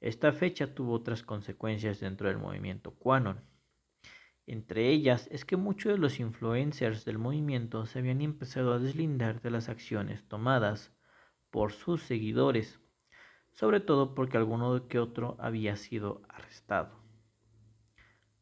Esta 0.01 0.33
fecha 0.33 0.75
tuvo 0.75 0.95
otras 0.95 1.23
consecuencias 1.23 2.01
dentro 2.01 2.29
del 2.29 2.39
movimiento 2.39 2.95
Quanon. 2.95 3.41
Entre 4.47 4.89
ellas 4.89 5.29
es 5.31 5.45
que 5.45 5.57
muchos 5.57 5.93
de 5.93 5.99
los 5.99 6.19
influencers 6.19 7.05
del 7.05 7.19
movimiento 7.19 7.87
se 7.87 8.01
habían 8.01 8.21
empezado 8.21 8.73
a 8.73 8.79
deslindar 8.79 9.41
de 9.41 9.51
las 9.51 9.69
acciones 9.69 10.27
tomadas 10.27 10.93
por 11.51 11.73
sus 11.73 12.03
seguidores 12.03 12.83
sobre 13.53 13.81
todo 13.81 14.15
porque 14.15 14.37
alguno 14.37 14.89
que 14.89 14.99
otro 14.99 15.37
había 15.39 15.77
sido 15.77 16.23
arrestado. 16.29 17.01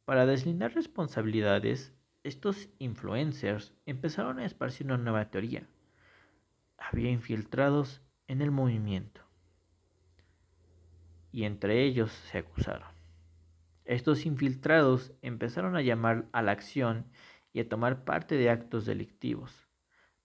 Para 0.05 0.27
deslindar 0.27 0.75
responsabilidades, 0.75 1.95
estos 2.23 2.69
influencers 2.79 3.75
empezaron 3.87 4.39
a 4.39 4.47
esparcir 4.47 4.87
una 4.87 4.99
nueva 4.99 5.31
teoría. 5.31 5.69
Había 6.81 7.11
infiltrados 7.11 8.03
en 8.27 8.43
el 8.43 8.51
movimiento. 8.51 9.21
Y 11.31 11.45
entre 11.45 11.85
ellos 11.85 12.11
se 12.11 12.39
acusaron. 12.39 12.89
Estos 13.85 14.27
infiltrados 14.27 15.13
empezaron 15.23 15.77
a 15.77 15.83
llamar 15.83 16.29
a 16.33 16.43
la 16.43 16.51
acción 16.53 17.11
y 17.53 17.61
a 17.61 17.69
tomar 17.69 18.05
parte 18.05 18.35
de 18.37 18.51
actos 18.51 18.87
delictivos 18.87 19.71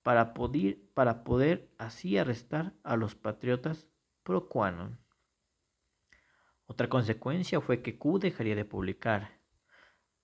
para 0.06 0.36
poder, 0.36 0.78
para 0.94 1.24
poder 1.24 1.74
así 1.80 2.18
arrestar 2.20 2.74
a 2.84 2.96
los 2.96 3.15
patriotas 3.15 3.88
pro 4.22 4.48
Otra 6.68 6.89
consecuencia 6.89 7.60
fue 7.60 7.82
que 7.82 7.98
Q 7.98 8.20
dejaría 8.20 8.56
de 8.56 8.65
publicar. 8.65 9.41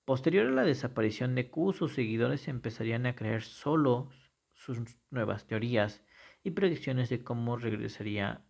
Posterior 0.06 0.46
a 0.46 0.52
la 0.52 0.64
desaparición 0.64 1.34
de 1.34 1.50
Q, 1.50 1.74
sus 1.74 1.94
seguidores 1.94 2.48
empezarían 2.48 3.08
a 3.08 3.16
creer 3.16 3.42
solo 3.42 4.12
sus 4.54 4.80
nuevas 5.10 5.48
teorías 5.48 6.04
y 6.44 6.52
predicciones 6.52 7.10
de 7.10 7.24
cómo 7.24 7.58
regresaría 7.58 8.44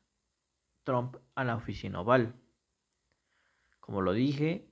Trump 0.83 1.17
a 1.35 1.43
la 1.43 1.55
oficina 1.55 2.01
oval. 2.01 2.35
Como 3.79 4.01
lo 4.01 4.13
dije, 4.13 4.69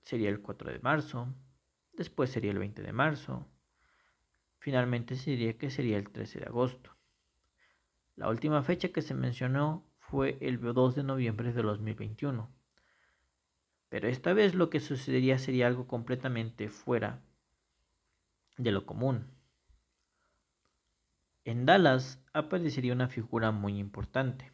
sería 0.00 0.28
el 0.28 0.40
4 0.40 0.72
de 0.72 0.78
marzo, 0.78 1.34
después 1.92 2.30
sería 2.30 2.52
el 2.52 2.58
20 2.58 2.82
de 2.82 2.92
marzo, 2.92 3.48
finalmente 4.58 5.16
se 5.16 5.30
diría 5.30 5.58
que 5.58 5.70
sería 5.70 5.96
el 5.96 6.10
13 6.10 6.40
de 6.40 6.46
agosto. 6.46 6.96
La 8.16 8.28
última 8.28 8.62
fecha 8.62 8.90
que 8.90 9.02
se 9.02 9.14
mencionó 9.14 9.86
fue 9.98 10.38
el 10.40 10.60
2 10.60 10.94
de 10.94 11.04
noviembre 11.04 11.52
de 11.52 11.62
2021. 11.62 12.50
Pero 13.88 14.08
esta 14.08 14.32
vez 14.32 14.54
lo 14.54 14.70
que 14.70 14.80
sucedería 14.80 15.38
sería 15.38 15.66
algo 15.66 15.88
completamente 15.88 16.68
fuera 16.68 17.22
de 18.56 18.72
lo 18.72 18.86
común. 18.86 19.39
En 21.44 21.64
Dallas 21.64 22.22
aparecería 22.34 22.92
una 22.92 23.08
figura 23.08 23.50
muy 23.50 23.78
importante, 23.78 24.52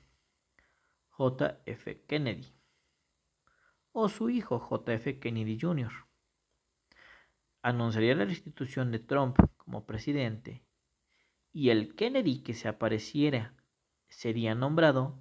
JF 1.19 2.07
Kennedy, 2.07 2.47
o 3.91 4.09
su 4.09 4.31
hijo 4.31 4.61
JF 4.61 5.19
Kennedy 5.19 5.59
Jr. 5.61 5.91
Anunciaría 7.63 8.15
la 8.15 8.25
restitución 8.25 8.93
de 8.93 9.01
Trump 9.01 9.37
como 9.57 9.85
presidente 9.85 10.65
y 11.53 11.71
el 11.71 11.97
Kennedy 11.97 12.45
que 12.45 12.55
se 12.55 12.69
apareciera 12.69 13.55
sería 14.07 14.55
nombrado 14.55 15.19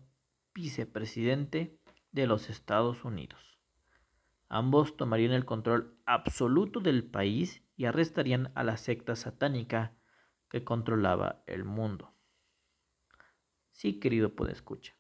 vicepresidente 0.53 1.79
de 2.11 2.27
los 2.27 2.51
Estados 2.51 3.03
Unidos. 3.03 3.57
Ambos 4.49 4.97
tomarían 4.97 5.31
el 5.31 5.45
control 5.45 5.97
absoluto 6.05 6.79
del 6.79 7.03
país 7.05 7.63
y 7.75 7.85
arrestarían 7.85 8.51
a 8.53 8.63
la 8.63 8.77
secta 8.77 9.15
satánica 9.15 9.95
que 10.55 10.63
controlaba 10.63 11.43
el 11.47 11.65
mundo. 11.65 12.13
Sí, 13.71 13.99
querido 13.99 14.33
escucha, 14.49 14.97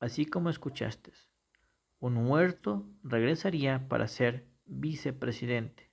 así 0.00 0.26
como 0.26 0.50
escuchaste, 0.50 1.14
un 1.98 2.12
muerto 2.12 2.86
regresaría 3.02 3.88
para 3.88 4.06
ser 4.06 4.50
vicepresidente. 4.66 5.90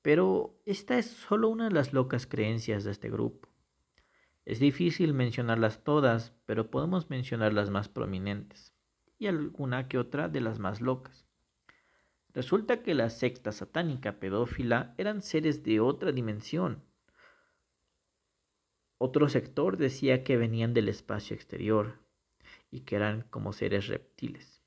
Pero 0.00 0.58
esta 0.64 0.96
es 0.96 1.10
solo 1.10 1.50
una 1.50 1.64
de 1.64 1.74
las 1.74 1.92
locas 1.92 2.26
creencias 2.26 2.84
de 2.84 2.92
este 2.92 3.10
grupo. 3.10 3.50
Es 4.46 4.60
difícil 4.60 5.12
mencionarlas 5.12 5.84
todas, 5.84 6.32
pero 6.46 6.70
podemos 6.70 7.10
mencionar 7.10 7.52
las 7.52 7.68
más 7.68 7.90
prominentes 7.90 8.74
y 9.18 9.26
alguna 9.26 9.88
que 9.88 9.98
otra 9.98 10.30
de 10.30 10.40
las 10.40 10.58
más 10.58 10.80
locas. 10.80 11.26
Resulta 12.32 12.82
que 12.82 12.94
la 12.94 13.10
secta 13.10 13.52
satánica 13.52 14.20
pedófila 14.20 14.94
eran 14.96 15.20
seres 15.20 15.62
de 15.64 15.80
otra 15.80 16.12
dimensión, 16.12 16.82
otro 18.98 19.28
sector 19.28 19.76
decía 19.76 20.24
que 20.24 20.36
venían 20.36 20.74
del 20.74 20.88
espacio 20.88 21.34
exterior 21.34 21.98
y 22.70 22.80
que 22.80 22.96
eran 22.96 23.22
como 23.30 23.52
seres 23.52 23.88
reptiles. 23.88 24.62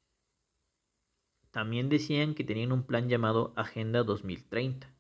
También 1.52 1.90
decían 1.90 2.36
que 2.36 2.44
tenían 2.44 2.72
un 2.72 2.84
plan 2.84 3.10
llamado 3.10 3.54
Agenda 3.56 4.04
2030, 4.04 4.94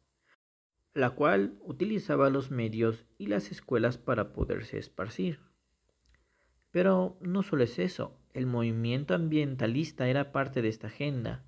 la 0.93 1.11
cual 1.11 1.59
utilizaba 1.61 2.29
los 2.29 2.49
medios 2.51 3.05
y 3.17 3.27
las 3.27 3.51
escuelas 3.51 3.97
para 3.97 4.33
poderse 4.33 4.77
esparcir. 4.77 5.39
Pero 6.71 7.17
no 7.21 7.43
solo 7.43 7.63
es 7.63 7.79
eso, 7.79 8.19
el 8.33 8.45
movimiento 8.45 9.13
ambientalista 9.13 10.07
era 10.07 10.31
parte 10.31 10.61
de 10.61 10.69
esta 10.69 10.87
agenda 10.87 11.45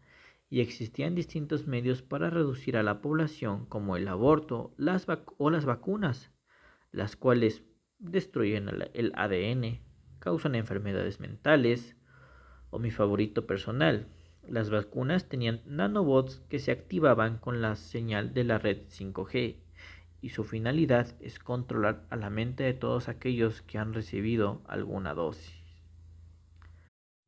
y 0.49 0.61
existían 0.61 1.15
distintos 1.15 1.67
medios 1.67 2.01
para 2.01 2.29
reducir 2.29 2.77
a 2.77 2.83
la 2.83 3.01
población 3.01 3.65
como 3.65 3.95
el 3.97 4.07
aborto 4.07 4.73
las 4.77 5.07
o 5.37 5.49
las 5.49 5.65
vacunas, 5.65 6.31
las 6.91 7.15
cuales 7.15 7.63
destruyen 7.99 8.69
el 8.93 9.11
ADN, 9.15 9.79
causan 10.19 10.55
enfermedades 10.55 11.19
mentales, 11.19 11.95
o 12.71 12.79
mi 12.79 12.91
favorito 12.91 13.45
personal, 13.45 14.07
las 14.47 14.69
vacunas 14.69 15.27
tenían 15.27 15.61
nanobots 15.65 16.41
que 16.49 16.59
se 16.59 16.71
activaban 16.71 17.37
con 17.37 17.61
la 17.61 17.75
señal 17.75 18.33
de 18.33 18.43
la 18.43 18.57
red 18.57 18.87
5G 18.87 19.57
y 20.21 20.29
su 20.29 20.43
finalidad 20.43 21.15
es 21.19 21.39
controlar 21.39 22.05
a 22.09 22.15
la 22.15 22.29
mente 22.29 22.63
de 22.63 22.73
todos 22.73 23.09
aquellos 23.09 23.61
que 23.61 23.77
han 23.77 23.93
recibido 23.93 24.61
alguna 24.67 25.13
dosis. 25.13 25.55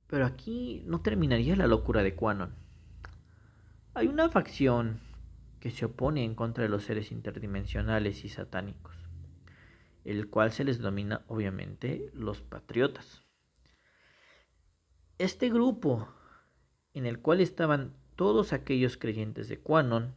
Pero 0.07 0.25
aquí 0.25 0.83
no 0.85 1.01
terminaría 1.01 1.55
la 1.55 1.67
locura 1.67 2.03
de 2.03 2.15
Quanon. 2.15 2.53
Hay 3.93 4.07
una 4.07 4.29
facción 4.29 4.99
que 5.59 5.71
se 5.71 5.85
opone 5.85 6.23
en 6.23 6.35
contra 6.35 6.63
de 6.63 6.69
los 6.69 6.83
seres 6.83 7.11
interdimensionales 7.11 8.25
y 8.25 8.29
satánicos 8.29 9.00
el 10.05 10.29
cual 10.29 10.51
se 10.51 10.63
les 10.63 10.77
denomina 10.77 11.23
obviamente 11.27 12.09
los 12.13 12.41
patriotas. 12.41 13.23
Este 15.17 15.49
grupo, 15.49 16.07
en 16.93 17.05
el 17.05 17.19
cual 17.19 17.41
estaban 17.41 17.95
todos 18.15 18.53
aquellos 18.53 18.97
creyentes 18.97 19.47
de 19.47 19.59
Quanon, 19.59 20.15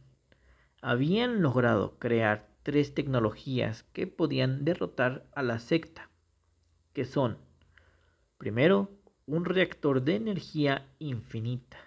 habían 0.81 1.41
logrado 1.41 1.97
crear 1.99 2.49
tres 2.63 2.93
tecnologías 2.93 3.83
que 3.93 4.07
podían 4.07 4.65
derrotar 4.65 5.29
a 5.35 5.43
la 5.43 5.59
secta, 5.59 6.09
que 6.93 7.05
son, 7.05 7.37
primero, 8.37 8.89
un 9.27 9.45
reactor 9.45 10.03
de 10.03 10.15
energía 10.15 10.91
infinita. 10.99 11.77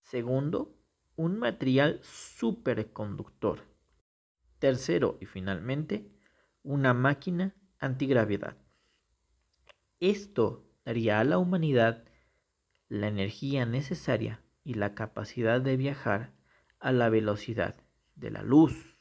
Segundo, 0.00 0.74
un 1.16 1.38
material 1.38 2.00
superconductor. 2.02 3.60
Tercero 4.58 5.18
y 5.20 5.26
finalmente, 5.26 6.13
una 6.64 6.94
máquina 6.94 7.54
antigravedad. 7.78 8.56
Esto 10.00 10.64
daría 10.84 11.20
a 11.20 11.24
la 11.24 11.36
humanidad 11.36 12.04
la 12.88 13.08
energía 13.08 13.66
necesaria 13.66 14.42
y 14.64 14.74
la 14.74 14.94
capacidad 14.94 15.60
de 15.60 15.76
viajar 15.76 16.32
a 16.80 16.90
la 16.90 17.10
velocidad 17.10 17.76
de 18.16 18.30
la 18.30 18.42
luz. 18.42 18.96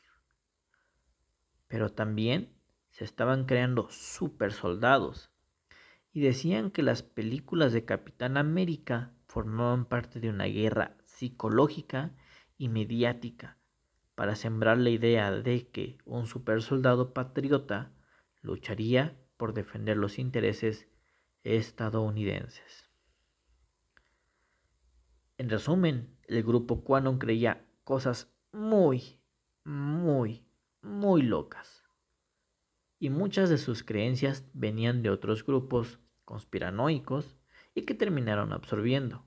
Pero 1.69 1.89
también 1.89 2.54
se 2.89 3.06
estaban 3.06 3.45
creando 3.45 3.89
super 3.89 4.52
soldados 4.52 5.32
y 6.12 6.19
decían 6.19 6.69
que 6.69 6.84
las 6.84 7.02
películas 7.02 7.71
de 7.71 7.86
Capitán 7.86 8.36
América 8.36 9.13
formaban 9.26 9.86
parte 9.86 10.19
de 10.19 10.30
una 10.30 10.45
guerra 10.45 10.97
psicológica 11.06 12.12
y 12.58 12.67
mediática 12.67 13.58
para 14.15 14.36
sembrar 14.36 14.78
la 14.78 14.89
idea 14.89 15.32
de 15.32 15.67
que 15.69 15.97
un 16.06 16.28
supersoldado 16.28 17.13
patriota 17.13 17.91
lucharía 18.41 19.17
por 19.38 19.54
defender 19.54 19.97
los 19.97 20.19
intereses 20.19 20.88
estadounidenses. 21.43 22.89
En 25.38 25.49
resumen, 25.49 26.15
el 26.28 26.43
grupo 26.43 26.84
Quanon 26.84 27.17
creía 27.17 27.65
cosas 27.84 28.32
muy, 28.52 29.19
muy, 29.63 30.45
muy 30.82 31.21
locas. 31.23 31.84
Y 32.99 33.10
muchas 33.10 33.49
de 33.49 33.58
sus 33.58 33.84
creencias 33.84 34.45
venían 34.54 35.02
de 35.02 35.10
otros 35.10 35.45
grupos 35.45 35.99
conspiranoicos 36.23 37.36
y 37.73 37.82
que 37.82 37.93
terminaron 37.95 38.54
absorbiendo. 38.54 39.26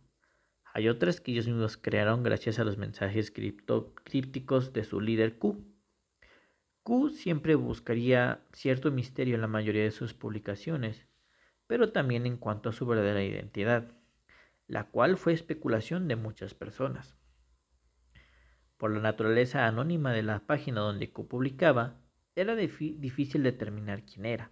Hay 0.76 0.90
otras 0.90 1.22
que 1.22 1.32
ellos 1.32 1.46
mismos 1.46 1.78
crearon 1.78 2.22
gracias 2.22 2.58
a 2.58 2.64
los 2.64 2.76
mensajes 2.76 3.30
crípticos 3.30 4.74
de 4.74 4.84
su 4.84 5.00
líder 5.00 5.38
Q. 5.38 5.64
Q 6.82 7.08
siempre 7.08 7.54
buscaría 7.54 8.44
cierto 8.52 8.90
misterio 8.90 9.36
en 9.36 9.40
la 9.40 9.46
mayoría 9.46 9.84
de 9.84 9.90
sus 9.90 10.12
publicaciones, 10.12 11.06
pero 11.66 11.92
también 11.92 12.26
en 12.26 12.36
cuanto 12.36 12.68
a 12.68 12.74
su 12.74 12.84
verdadera 12.84 13.24
identidad, 13.24 13.90
la 14.66 14.84
cual 14.90 15.16
fue 15.16 15.32
especulación 15.32 16.08
de 16.08 16.16
muchas 16.16 16.52
personas. 16.52 17.16
Por 18.76 18.90
la 18.90 19.00
naturaleza 19.00 19.66
anónima 19.66 20.12
de 20.12 20.24
la 20.24 20.40
página 20.40 20.82
donde 20.82 21.10
Q 21.10 21.26
publicaba, 21.26 22.02
era 22.34 22.54
difícil 22.54 23.42
determinar 23.42 24.04
quién 24.04 24.26
era. 24.26 24.50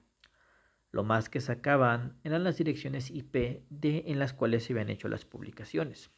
Lo 0.94 1.02
más 1.02 1.28
que 1.28 1.40
sacaban 1.40 2.20
eran 2.22 2.44
las 2.44 2.56
direcciones 2.56 3.10
IP 3.10 3.64
de, 3.68 4.04
en 4.06 4.20
las 4.20 4.32
cuales 4.32 4.62
se 4.62 4.72
habían 4.74 4.90
hecho 4.90 5.08
las 5.08 5.24
publicaciones. 5.24 6.12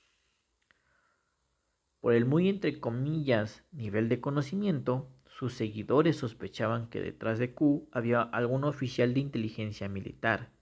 Por 2.03 2.13
el 2.13 2.27
muy 2.27 2.51
entre 2.51 2.79
comillas 2.79 3.65
nivel 3.73 4.11
de 4.11 4.21
conocimiento, 4.21 5.09
sus 5.29 5.55
seguidores 5.55 6.19
sospechaban 6.19 6.91
que 6.91 7.01
detrás 7.01 7.39
de 7.39 7.55
Q 7.55 7.89
había 7.91 8.21
algún 8.21 8.65
oficial 8.65 9.15
de 9.15 9.21
inteligencia 9.21 9.89
militar, 9.89 10.53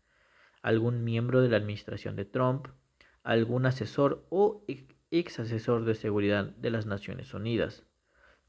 algún 0.62 1.02
miembro 1.02 1.42
de 1.42 1.48
la 1.48 1.56
administración 1.56 2.14
de 2.14 2.24
Trump, 2.24 2.68
algún 3.24 3.66
asesor 3.66 4.28
o 4.30 4.64
ex 5.10 5.40
asesor 5.40 5.84
de 5.84 5.96
seguridad 5.96 6.50
de 6.50 6.70
las 6.70 6.86
Naciones 6.86 7.34
Unidas, 7.34 7.84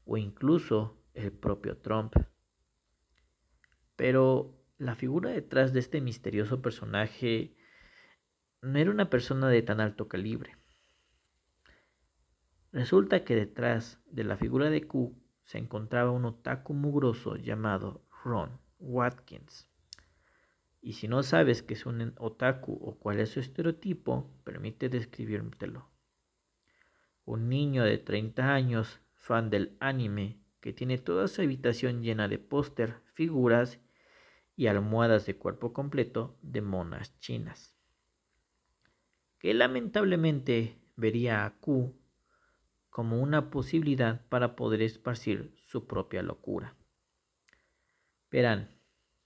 o 0.04 0.16
incluso 0.16 1.02
el 1.12 1.32
propio 1.32 1.76
Trump. 1.76 2.14
Pero 3.96 4.55
la 4.78 4.94
figura 4.94 5.30
detrás 5.30 5.72
de 5.72 5.80
este 5.80 6.00
misterioso 6.00 6.60
personaje 6.60 7.56
no 8.60 8.78
era 8.78 8.90
una 8.90 9.08
persona 9.08 9.48
de 9.48 9.62
tan 9.62 9.80
alto 9.80 10.08
calibre. 10.08 10.56
Resulta 12.72 13.24
que 13.24 13.34
detrás 13.34 14.00
de 14.06 14.24
la 14.24 14.36
figura 14.36 14.68
de 14.68 14.86
Q 14.86 15.16
se 15.44 15.58
encontraba 15.58 16.10
un 16.10 16.26
otaku 16.26 16.74
mugroso 16.74 17.36
llamado 17.36 18.04
Ron 18.22 18.60
Watkins. 18.78 19.68
Y 20.82 20.92
si 20.94 21.08
no 21.08 21.22
sabes 21.22 21.62
qué 21.62 21.74
es 21.74 21.86
un 21.86 22.14
otaku 22.18 22.78
o 22.82 22.98
cuál 22.98 23.20
es 23.20 23.30
su 23.30 23.40
estereotipo, 23.40 24.30
permite 24.44 24.88
describírtelo. 24.88 25.88
Un 27.24 27.48
niño 27.48 27.82
de 27.82 27.98
30 27.98 28.52
años, 28.52 29.00
fan 29.14 29.48
del 29.50 29.76
anime, 29.80 30.38
que 30.60 30.72
tiene 30.72 30.98
toda 30.98 31.28
su 31.28 31.42
habitación 31.42 32.02
llena 32.02 32.28
de 32.28 32.38
póster, 32.38 33.00
figuras 33.14 33.80
y 34.56 34.68
almohadas 34.68 35.26
de 35.26 35.36
cuerpo 35.36 35.72
completo 35.72 36.38
de 36.40 36.62
monas 36.62 37.18
chinas. 37.20 37.76
Que 39.38 39.52
lamentablemente 39.52 40.80
vería 40.96 41.44
a 41.44 41.58
Q 41.58 41.94
como 42.88 43.20
una 43.20 43.50
posibilidad 43.50 44.26
para 44.28 44.56
poder 44.56 44.80
esparcir 44.80 45.54
su 45.66 45.86
propia 45.86 46.22
locura. 46.22 46.74
Verán, 48.30 48.70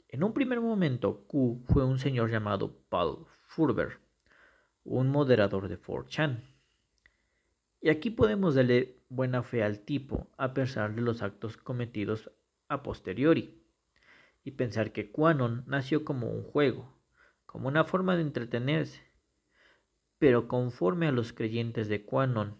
en 0.09 0.25
un 0.25 0.35
primer 0.35 0.61
momento 0.61 1.25
Q 1.29 1.62
fue 1.69 1.85
un 1.85 2.01
señor 2.01 2.31
llamado 2.31 2.77
Paul 2.88 3.27
Furber, 3.47 4.01
un 4.83 5.09
moderador 5.09 5.69
de 5.69 5.81
4chan. 5.81 6.43
Y 7.81 7.88
aquí 7.88 8.11
podemos 8.11 8.57
darle 8.57 9.01
buena 9.09 9.45
fe 9.45 9.62
al 9.62 9.81
tipo 9.81 10.29
a 10.37 10.53
pesar 10.53 10.95
de 10.97 11.03
los 11.03 11.23
actos 11.23 11.57
cometidos 11.57 12.33
a 12.69 12.83
posteriori 12.83 13.60
y 14.44 14.53
pensar 14.53 14.92
que 14.92 15.11
Quanon 15.11 15.64
nació 15.66 16.05
como 16.05 16.29
un 16.29 16.42
juego, 16.42 16.98
como 17.46 17.68
una 17.68 17.85
forma 17.85 18.16
de 18.16 18.22
entretenerse. 18.22 19.03
Pero 20.18 20.48
conforme 20.48 21.09
a 21.09 21.12
los 21.12 21.33
creyentes 21.33 21.88
de 21.88 22.05
Quanon 22.05 22.59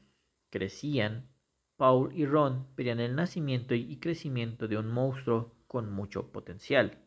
crecían, 0.51 1.29
Paul 1.77 2.15
y 2.15 2.27
Ron 2.27 2.67
verían 2.77 3.01
el 3.01 3.17
nacimiento 3.17 3.75
y 3.75 3.97
crecimiento 3.99 4.69
de 4.69 4.77
un 4.77 4.91
monstruo 4.91 5.55
con 5.67 5.91
mucho 5.91 6.31
potencial. 6.31 6.99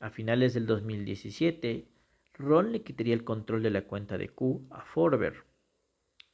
A 0.00 0.10
finales 0.10 0.54
del 0.54 0.66
2017, 0.66 1.88
Ron 2.34 2.72
le 2.72 2.82
quitaría 2.82 3.14
el 3.14 3.22
control 3.22 3.62
de 3.62 3.70
la 3.70 3.82
cuenta 3.82 4.18
de 4.18 4.28
Q 4.28 4.66
a 4.70 4.84
Forber, 4.84 5.44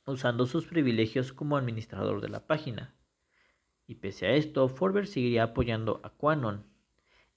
usando 0.06 0.46
sus 0.46 0.66
privilegios 0.66 1.32
como 1.32 1.56
administrador 1.56 2.20
de 2.22 2.30
la 2.30 2.46
página. 2.46 2.94
Y 3.86 3.96
pese 3.96 4.26
a 4.26 4.32
esto, 4.32 4.68
Forber 4.68 5.06
seguiría 5.06 5.42
apoyando 5.42 6.00
a 6.02 6.10
Quanon, 6.10 6.69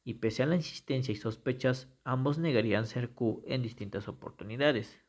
y 0.03 0.15
pese 0.15 0.43
a 0.43 0.45
la 0.45 0.55
insistencia 0.55 1.11
y 1.11 1.15
sospechas, 1.15 1.87
ambos 2.03 2.37
negarían 2.37 2.85
ser 2.85 3.11
Q 3.11 3.43
en 3.45 3.61
distintas 3.61 4.07
oportunidades. 4.07 4.99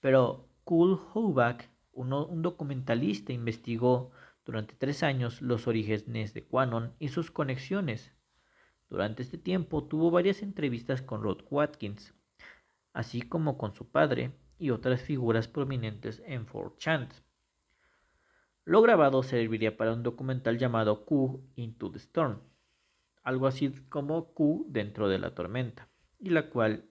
Pero 0.00 0.48
Cool 0.64 1.00
Hoback, 1.14 1.70
un 1.92 2.42
documentalista, 2.42 3.32
investigó 3.32 4.12
durante 4.44 4.74
tres 4.74 5.02
años 5.02 5.42
los 5.42 5.66
orígenes 5.66 6.32
de 6.32 6.44
Quanon 6.44 6.94
y 6.98 7.08
sus 7.08 7.30
conexiones. 7.30 8.12
Durante 8.88 9.22
este 9.22 9.36
tiempo 9.36 9.84
tuvo 9.84 10.10
varias 10.10 10.42
entrevistas 10.42 11.02
con 11.02 11.22
Rod 11.22 11.42
Watkins, 11.50 12.14
así 12.92 13.22
como 13.22 13.58
con 13.58 13.74
su 13.74 13.90
padre 13.90 14.32
y 14.58 14.70
otras 14.70 15.02
figuras 15.02 15.48
prominentes 15.48 16.22
en 16.24 16.46
4chan. 16.46 17.08
Lo 18.64 18.82
grabado 18.82 19.22
serviría 19.22 19.76
para 19.76 19.92
un 19.92 20.02
documental 20.02 20.58
llamado 20.58 21.04
Q 21.04 21.42
Into 21.56 21.90
the 21.90 21.98
Storm, 21.98 22.40
algo 23.28 23.46
así 23.46 23.70
como 23.90 24.32
Q 24.32 24.64
dentro 24.70 25.06
de 25.06 25.18
la 25.18 25.34
tormenta, 25.34 25.90
y 26.18 26.30
la 26.30 26.48
cual 26.48 26.88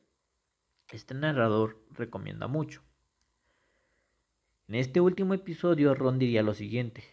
este 0.91 1.15
narrador 1.15 1.83
recomienda 1.89 2.45
mucho. 2.45 2.83
En 4.67 4.75
este 4.75 5.01
último 5.01 5.33
episodio 5.33 5.95
Ron 5.95 6.19
diría 6.19 6.43
lo 6.43 6.53
siguiente. 6.53 7.03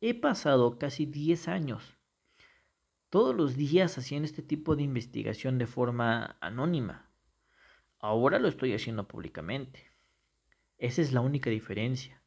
He 0.00 0.14
pasado 0.14 0.78
casi 0.78 1.06
10 1.06 1.48
años, 1.48 1.98
todos 3.10 3.34
los 3.34 3.56
días 3.56 3.98
haciendo 3.98 4.26
este 4.26 4.42
tipo 4.42 4.76
de 4.76 4.84
investigación 4.84 5.58
de 5.58 5.66
forma 5.66 6.36
anónima. 6.40 7.10
Ahora 7.98 8.38
lo 8.38 8.46
estoy 8.46 8.74
haciendo 8.74 9.08
públicamente. 9.08 9.90
Esa 10.78 11.02
es 11.02 11.12
la 11.12 11.20
única 11.20 11.50
diferencia. 11.50 12.21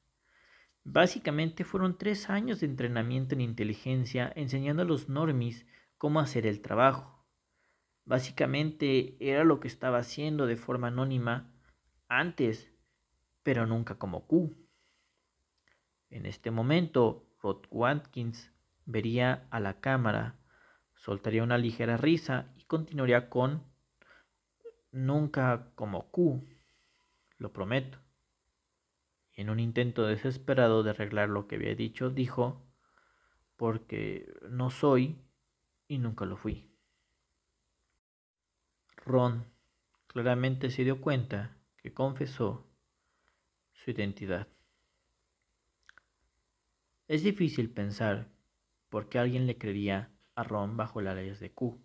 Básicamente 0.86 1.64
fueron 1.64 1.98
tres 1.98 2.30
años 2.30 2.62
de 2.62 2.68
entrenamiento 2.68 3.36
en 3.36 3.42
inteligencia 3.42 4.32
enseñando 4.36 4.84
a 4.84 4.86
los 4.86 5.10
normies 5.10 5.66
cómo 5.98 6.20
hacer 6.20 6.46
el 6.46 6.62
trabajo. 6.62 7.28
Básicamente 8.06 9.18
era 9.20 9.44
lo 9.44 9.60
que 9.60 9.68
estaba 9.68 9.98
haciendo 9.98 10.46
de 10.46 10.56
forma 10.56 10.88
anónima 10.88 11.52
antes 12.08 12.72
pero 13.46 13.68
nunca 13.68 14.00
como 14.00 14.26
Q. 14.26 14.56
En 16.10 16.26
este 16.26 16.50
momento, 16.50 17.30
Rod 17.44 17.66
Watkins 17.70 18.52
vería 18.86 19.48
a 19.52 19.60
la 19.60 19.80
cámara, 19.80 20.40
soltaría 20.96 21.44
una 21.44 21.60
ligera 21.60 21.96
risa 21.96 22.52
y 22.58 22.64
continuaría 22.64 23.30
con 23.30 23.64
nunca 24.92 25.72
como 25.76 26.10
Q, 26.10 26.44
lo 27.38 27.54
prometo. 27.54 28.05
En 29.36 29.50
un 29.50 29.60
intento 29.60 30.06
desesperado 30.06 30.84
de 30.84 30.92
arreglar 30.92 31.30
lo 31.30 31.48
que 31.48 31.56
había 31.56 31.76
dicho, 31.76 32.10
dijo, 32.10 32.66
porque 33.58 34.34
no 34.50 34.70
soy 34.70 35.18
y 35.88 35.98
nunca 35.98 36.26
lo 36.26 36.38
fui. 36.38 36.72
Ron 38.98 39.46
claramente 40.08 40.72
se 40.72 40.84
dio 40.84 41.02
cuenta 41.02 41.58
que 41.78 41.94
confesó 41.94 42.66
su 43.74 43.92
identidad. 43.92 44.48
Es 47.08 47.24
difícil 47.24 47.70
pensar 47.70 48.32
por 48.90 49.10
qué 49.10 49.20
alguien 49.20 49.46
le 49.46 49.58
creería 49.58 50.12
a 50.34 50.44
Ron 50.44 50.76
bajo 50.76 51.02
las 51.02 51.16
leyes 51.16 51.40
de 51.40 51.52
Q. 51.52 51.80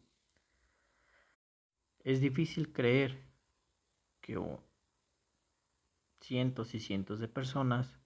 Es 2.03 2.21
difícil 2.21 2.73
creer 2.73 3.23
que 4.23 4.39
cientos 6.21 6.75
y 6.75 6.81
cientos 6.81 7.19
de 7.19 7.29
personas 7.29 7.99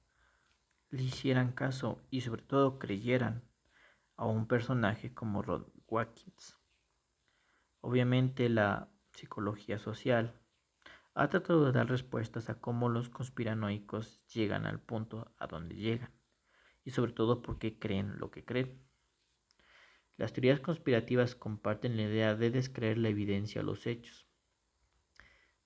le 0.91 1.03
hicieran 1.03 1.53
caso 1.53 2.01
y 2.11 2.21
sobre 2.21 2.43
todo 2.43 2.79
creyeran 2.79 3.43
a 4.17 4.27
un 4.27 4.47
personaje 4.47 5.13
como 5.13 5.43
Ron 5.43 5.67
Watkins. 5.89 6.57
Obviamente 7.81 8.49
la 8.49 8.89
psicología 9.13 9.79
social 9.79 10.41
ha 11.15 11.29
tratado 11.29 11.67
de 11.67 11.73
dar 11.73 11.89
respuestas 11.89 12.49
a 12.49 12.61
cómo 12.61 12.89
los 12.89 13.09
conspiranoicos 13.09 14.25
llegan 14.27 14.67
al 14.67 14.81
punto 14.81 15.33
a 15.39 15.47
donde 15.47 15.77
llegan 15.77 16.13
y 16.85 16.91
sobre 16.91 17.13
todo 17.13 17.43
por 17.43 17.59
qué 17.59 17.79
creen 17.79 18.19
lo 18.19 18.31
que 18.31 18.45
creen. 18.45 18.81
Las 20.17 20.33
teorías 20.33 20.61
conspirativas 20.61 21.35
comparten 21.35 21.97
la 21.97 22.03
idea 22.03 22.37
de 22.37 22.51
descreer 22.51 22.99
la 22.99 23.09
evidencia 23.09 23.61
a 23.61 23.65
los 23.65 23.87
hechos. 23.87 24.29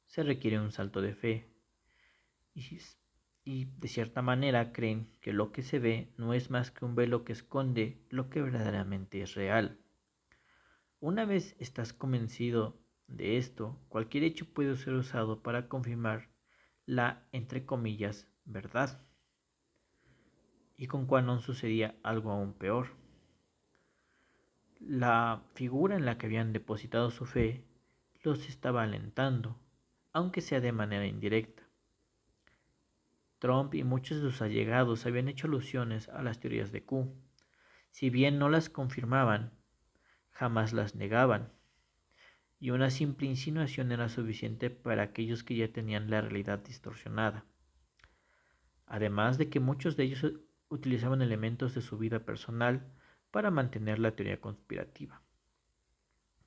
Se 0.06 0.22
requiere 0.22 0.58
un 0.58 0.72
salto 0.72 1.02
de 1.02 1.14
fe 1.14 1.57
y, 3.44 3.64
de 3.78 3.88
cierta 3.88 4.20
manera 4.20 4.72
creen 4.72 5.10
que 5.20 5.32
lo 5.32 5.52
que 5.52 5.62
se 5.62 5.78
ve 5.78 6.12
no 6.16 6.34
es 6.34 6.50
más 6.50 6.70
que 6.70 6.84
un 6.84 6.94
velo 6.94 7.24
que 7.24 7.32
esconde 7.32 8.04
lo 8.10 8.28
que 8.28 8.42
verdaderamente 8.42 9.22
es 9.22 9.34
real. 9.34 9.78
Una 11.00 11.24
vez 11.24 11.56
estás 11.58 11.92
convencido 11.92 12.80
de 13.06 13.38
esto, 13.38 13.80
cualquier 13.88 14.24
hecho 14.24 14.52
puede 14.52 14.76
ser 14.76 14.94
usado 14.94 15.42
para 15.42 15.68
confirmar 15.68 16.28
la, 16.84 17.26
entre 17.32 17.64
comillas, 17.64 18.28
verdad. 18.44 19.06
Y 20.76 20.86
con 20.86 21.06
Quanon 21.06 21.40
sucedía 21.40 21.94
algo 22.02 22.32
aún 22.32 22.52
peor. 22.52 22.88
La 24.80 25.42
figura 25.54 25.96
en 25.96 26.04
la 26.04 26.18
que 26.18 26.26
habían 26.26 26.52
depositado 26.52 27.10
su 27.10 27.24
fe 27.24 27.64
los 28.22 28.48
estaba 28.48 28.82
alentando, 28.82 29.58
aunque 30.12 30.40
sea 30.40 30.60
de 30.60 30.72
manera 30.72 31.06
indirecta. 31.06 31.67
Trump 33.38 33.74
y 33.74 33.84
muchos 33.84 34.22
de 34.22 34.30
sus 34.30 34.42
allegados 34.42 35.06
habían 35.06 35.28
hecho 35.28 35.46
alusiones 35.46 36.08
a 36.08 36.22
las 36.22 36.40
teorías 36.40 36.72
de 36.72 36.84
Q. 36.84 37.14
Si 37.90 38.10
bien 38.10 38.38
no 38.38 38.48
las 38.48 38.68
confirmaban, 38.68 39.52
jamás 40.30 40.72
las 40.72 40.94
negaban 40.94 41.52
y 42.60 42.70
una 42.70 42.90
simple 42.90 43.28
insinuación 43.28 43.92
era 43.92 44.08
suficiente 44.08 44.70
para 44.70 45.02
aquellos 45.02 45.44
que 45.44 45.56
ya 45.56 45.72
tenían 45.72 46.10
la 46.10 46.20
realidad 46.20 46.58
distorsionada. 46.58 47.44
Además 48.86 49.38
de 49.38 49.48
que 49.48 49.60
muchos 49.60 49.96
de 49.96 50.04
ellos 50.04 50.32
utilizaban 50.68 51.22
elementos 51.22 51.74
de 51.74 51.82
su 51.82 51.98
vida 51.98 52.24
personal 52.24 52.92
para 53.30 53.50
mantener 53.50 53.98
la 53.98 54.16
teoría 54.16 54.40
conspirativa, 54.40 55.22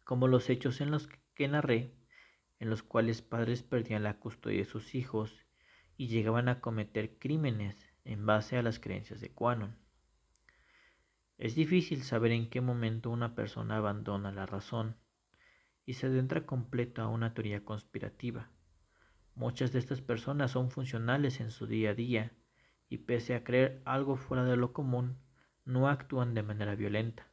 como 0.03 0.27
los 0.27 0.49
hechos 0.49 0.81
en 0.81 0.91
los 0.91 1.07
que 1.35 1.47
narré, 1.47 1.93
en 2.59 2.69
los 2.69 2.83
cuales 2.83 3.21
padres 3.21 3.63
perdían 3.63 4.03
la 4.03 4.19
custodia 4.19 4.59
de 4.59 4.65
sus 4.65 4.95
hijos 4.95 5.40
y 6.01 6.07
llegaban 6.07 6.49
a 6.49 6.61
cometer 6.61 7.19
crímenes 7.19 7.77
en 8.05 8.25
base 8.25 8.57
a 8.57 8.63
las 8.63 8.79
creencias 8.79 9.21
de 9.21 9.29
Quanon. 9.29 9.75
Es 11.37 11.53
difícil 11.53 12.01
saber 12.01 12.31
en 12.31 12.49
qué 12.49 12.59
momento 12.59 13.11
una 13.11 13.35
persona 13.35 13.77
abandona 13.77 14.31
la 14.31 14.47
razón 14.47 14.95
y 15.85 15.93
se 15.93 16.07
adentra 16.07 16.47
completo 16.47 17.03
a 17.03 17.07
una 17.07 17.35
teoría 17.35 17.63
conspirativa. 17.63 18.49
Muchas 19.35 19.73
de 19.73 19.77
estas 19.77 20.01
personas 20.01 20.49
son 20.49 20.71
funcionales 20.71 21.39
en 21.39 21.51
su 21.51 21.67
día 21.67 21.91
a 21.91 21.93
día 21.93 22.31
y 22.89 22.97
pese 22.97 23.35
a 23.35 23.43
creer 23.43 23.83
algo 23.85 24.15
fuera 24.15 24.43
de 24.43 24.57
lo 24.57 24.73
común, 24.73 25.19
no 25.65 25.87
actúan 25.87 26.33
de 26.33 26.41
manera 26.41 26.73
violenta 26.73 27.27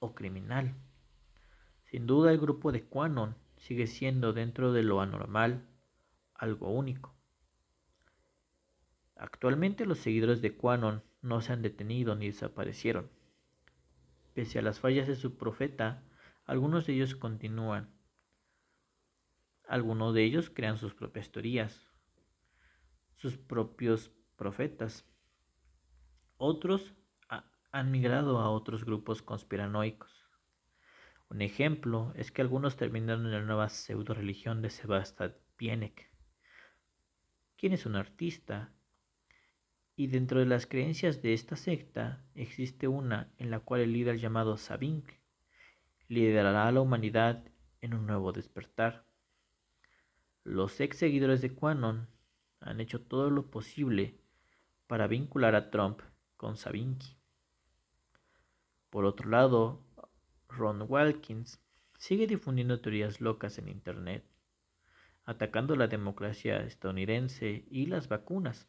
o 0.00 0.16
criminal. 0.16 0.74
Sin 1.84 2.08
duda 2.08 2.32
el 2.32 2.38
grupo 2.38 2.72
de 2.72 2.82
Quanon 2.88 3.36
sigue 3.56 3.86
siendo 3.86 4.32
dentro 4.32 4.72
de 4.72 4.82
lo 4.82 5.00
anormal 5.00 5.64
algo 6.34 6.72
único. 6.72 7.15
Actualmente 9.16 9.86
los 9.86 9.98
seguidores 9.98 10.42
de 10.42 10.56
Quanon 10.56 11.02
no 11.22 11.40
se 11.40 11.52
han 11.52 11.62
detenido 11.62 12.14
ni 12.14 12.26
desaparecieron. 12.26 13.10
Pese 14.34 14.58
a 14.58 14.62
las 14.62 14.78
fallas 14.78 15.08
de 15.08 15.16
su 15.16 15.36
profeta, 15.36 16.04
algunos 16.44 16.86
de 16.86 16.92
ellos 16.92 17.16
continúan. 17.16 17.90
Algunos 19.66 20.14
de 20.14 20.22
ellos 20.22 20.50
crean 20.50 20.76
sus 20.76 20.94
propias 20.94 21.32
teorías, 21.32 21.90
sus 23.14 23.36
propios 23.38 24.12
profetas. 24.36 25.04
Otros 26.36 26.94
han 27.72 27.90
migrado 27.90 28.38
a 28.38 28.50
otros 28.50 28.84
grupos 28.84 29.22
conspiranoicos. 29.22 30.26
Un 31.28 31.42
ejemplo 31.42 32.12
es 32.14 32.30
que 32.30 32.42
algunos 32.42 32.76
terminaron 32.76 33.26
en 33.26 33.32
la 33.32 33.42
nueva 33.42 33.68
pseudo 33.68 34.14
religión 34.14 34.62
de 34.62 34.70
Sebastian 34.70 35.34
Pienek. 35.56 36.10
quién 37.56 37.72
es 37.72 37.86
un 37.86 37.96
artista. 37.96 38.75
Y 39.98 40.08
dentro 40.08 40.40
de 40.40 40.46
las 40.46 40.66
creencias 40.66 41.22
de 41.22 41.32
esta 41.32 41.56
secta 41.56 42.22
existe 42.34 42.86
una 42.86 43.32
en 43.38 43.50
la 43.50 43.60
cual 43.60 43.80
el 43.80 43.94
líder 43.94 44.18
llamado 44.18 44.58
Sabink 44.58 45.08
liderará 46.06 46.68
a 46.68 46.72
la 46.72 46.82
humanidad 46.82 47.44
en 47.80 47.94
un 47.94 48.06
nuevo 48.06 48.32
despertar. 48.32 49.06
Los 50.44 50.78
ex 50.80 50.98
seguidores 50.98 51.40
de 51.40 51.54
Quanon 51.54 52.08
han 52.60 52.80
hecho 52.80 53.00
todo 53.00 53.30
lo 53.30 53.50
posible 53.50 54.20
para 54.86 55.06
vincular 55.06 55.54
a 55.54 55.70
Trump 55.70 56.02
con 56.36 56.58
Sabinki. 56.58 57.16
Por 58.90 59.06
otro 59.06 59.30
lado, 59.30 59.82
Ron 60.48 60.84
Walkins 60.86 61.60
sigue 61.98 62.26
difundiendo 62.26 62.80
teorías 62.80 63.20
locas 63.22 63.58
en 63.58 63.68
Internet, 63.68 64.24
atacando 65.24 65.74
la 65.74 65.88
democracia 65.88 66.58
estadounidense 66.58 67.64
y 67.70 67.86
las 67.86 68.08
vacunas, 68.08 68.68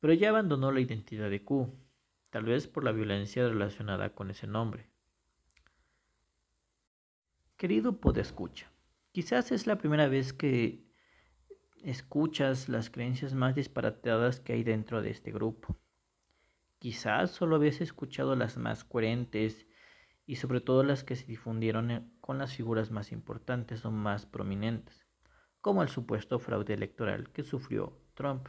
pero 0.00 0.14
ya 0.14 0.30
abandonó 0.30 0.72
la 0.72 0.80
identidad 0.80 1.30
de 1.30 1.44
Q, 1.44 1.72
tal 2.30 2.44
vez 2.44 2.66
por 2.66 2.84
la 2.84 2.92
violencia 2.92 3.46
relacionada 3.46 4.14
con 4.14 4.30
ese 4.30 4.46
nombre. 4.46 4.90
Querido 7.56 8.00
podescucha, 8.00 8.72
quizás 9.12 9.52
es 9.52 9.66
la 9.66 9.76
primera 9.76 10.08
vez 10.08 10.32
que 10.32 10.90
escuchas 11.82 12.68
las 12.68 12.90
creencias 12.90 13.34
más 13.34 13.54
disparatadas 13.54 14.40
que 14.40 14.54
hay 14.54 14.64
dentro 14.64 15.02
de 15.02 15.10
este 15.10 15.30
grupo. 15.32 15.78
Quizás 16.78 17.30
solo 17.30 17.56
habías 17.56 17.82
escuchado 17.82 18.34
las 18.36 18.56
más 18.56 18.84
coherentes 18.84 19.66
y 20.24 20.36
sobre 20.36 20.62
todo 20.62 20.82
las 20.82 21.04
que 21.04 21.16
se 21.16 21.26
difundieron 21.26 22.14
con 22.20 22.38
las 22.38 22.54
figuras 22.54 22.90
más 22.90 23.12
importantes 23.12 23.84
o 23.84 23.90
más 23.90 24.24
prominentes, 24.24 25.06
como 25.60 25.82
el 25.82 25.88
supuesto 25.88 26.38
fraude 26.38 26.72
electoral 26.72 27.30
que 27.32 27.42
sufrió 27.42 28.00
Trump. 28.14 28.48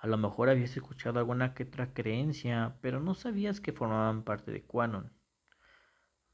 A 0.00 0.06
lo 0.06 0.16
mejor 0.16 0.48
habías 0.48 0.76
escuchado 0.76 1.18
alguna 1.18 1.54
que 1.54 1.64
otra 1.64 1.92
creencia, 1.92 2.78
pero 2.80 3.00
no 3.00 3.14
sabías 3.14 3.60
que 3.60 3.72
formaban 3.72 4.22
parte 4.22 4.52
de 4.52 4.62
Quanon. 4.62 5.12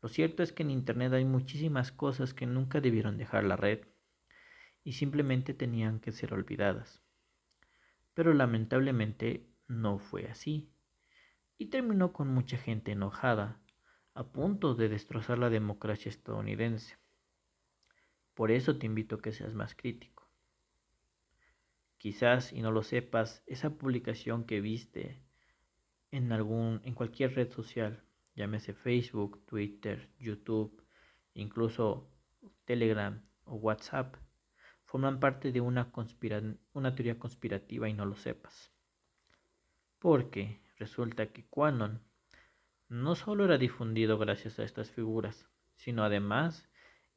Lo 0.03 0.09
cierto 0.11 0.43
es 0.43 0.53
que 0.53 0.63
en 0.63 0.71
Internet 0.71 1.15
hay 1.15 1.25
muchísimas 1.25 1.91
cosas 1.91 2.35
que 2.35 2.45
nunca 2.45 2.83
debieron 2.83 3.17
dejar 3.17 3.45
la 3.45 3.57
red 3.57 3.81
y 4.83 4.93
simplemente 4.93 5.55
tenían 5.55 5.99
que 5.99 6.13
ser 6.13 6.35
olvidadas. 6.35 7.03
Pero 8.13 8.35
lamentablemente 8.35 9.49
no 9.67 9.99
fue 9.99 10.27
así, 10.27 10.71
y 11.57 11.71
terminó 11.71 12.13
con 12.13 12.29
mucha 12.29 12.59
gente 12.59 12.93
enojada, 12.93 13.61
a 14.13 14.25
punto 14.25 14.75
de 14.75 14.91
destrozar 14.91 15.39
la 15.39 15.49
democracia 15.49 16.11
estadounidense. 16.11 16.99
Por 18.35 18.51
eso 18.51 18.79
te 18.79 18.87
invito 18.87 19.17
a 19.17 19.23
que 19.23 19.33
seas 19.33 19.55
más 19.55 19.75
crítico. 19.75 20.14
Quizás, 22.05 22.53
y 22.53 22.61
no 22.61 22.71
lo 22.71 22.83
sepas, 22.83 23.43
esa 23.47 23.79
publicación 23.79 24.45
que 24.45 24.61
viste 24.61 25.23
en 26.11 26.33
algún 26.33 26.83
en 26.85 26.93
cualquier 26.93 27.35
red 27.35 27.51
social, 27.51 28.05
llámese 28.35 28.75
Facebook, 28.75 29.43
Twitter, 29.47 30.11
YouTube, 30.19 30.85
incluso 31.33 32.11
Telegram 32.67 33.27
o 33.45 33.55
WhatsApp, 33.55 34.17
forman 34.85 35.19
parte 35.19 35.51
de 35.51 35.63
una, 35.63 35.91
una 36.75 36.95
teoría 36.95 37.19
conspirativa 37.19 37.89
y 37.89 37.95
no 37.95 38.05
lo 38.05 38.17
sepas. 38.17 38.71
Porque 39.99 40.61
resulta 40.77 41.33
que 41.33 41.47
Quanon 41.47 42.03
no 42.91 43.15
solo 43.15 43.47
era 43.47 43.57
difundido 43.57 44.19
gracias 44.19 44.59
a 44.59 44.65
estas 44.65 44.91
figuras, 44.91 45.49
sino 45.75 46.05
además 46.05 46.69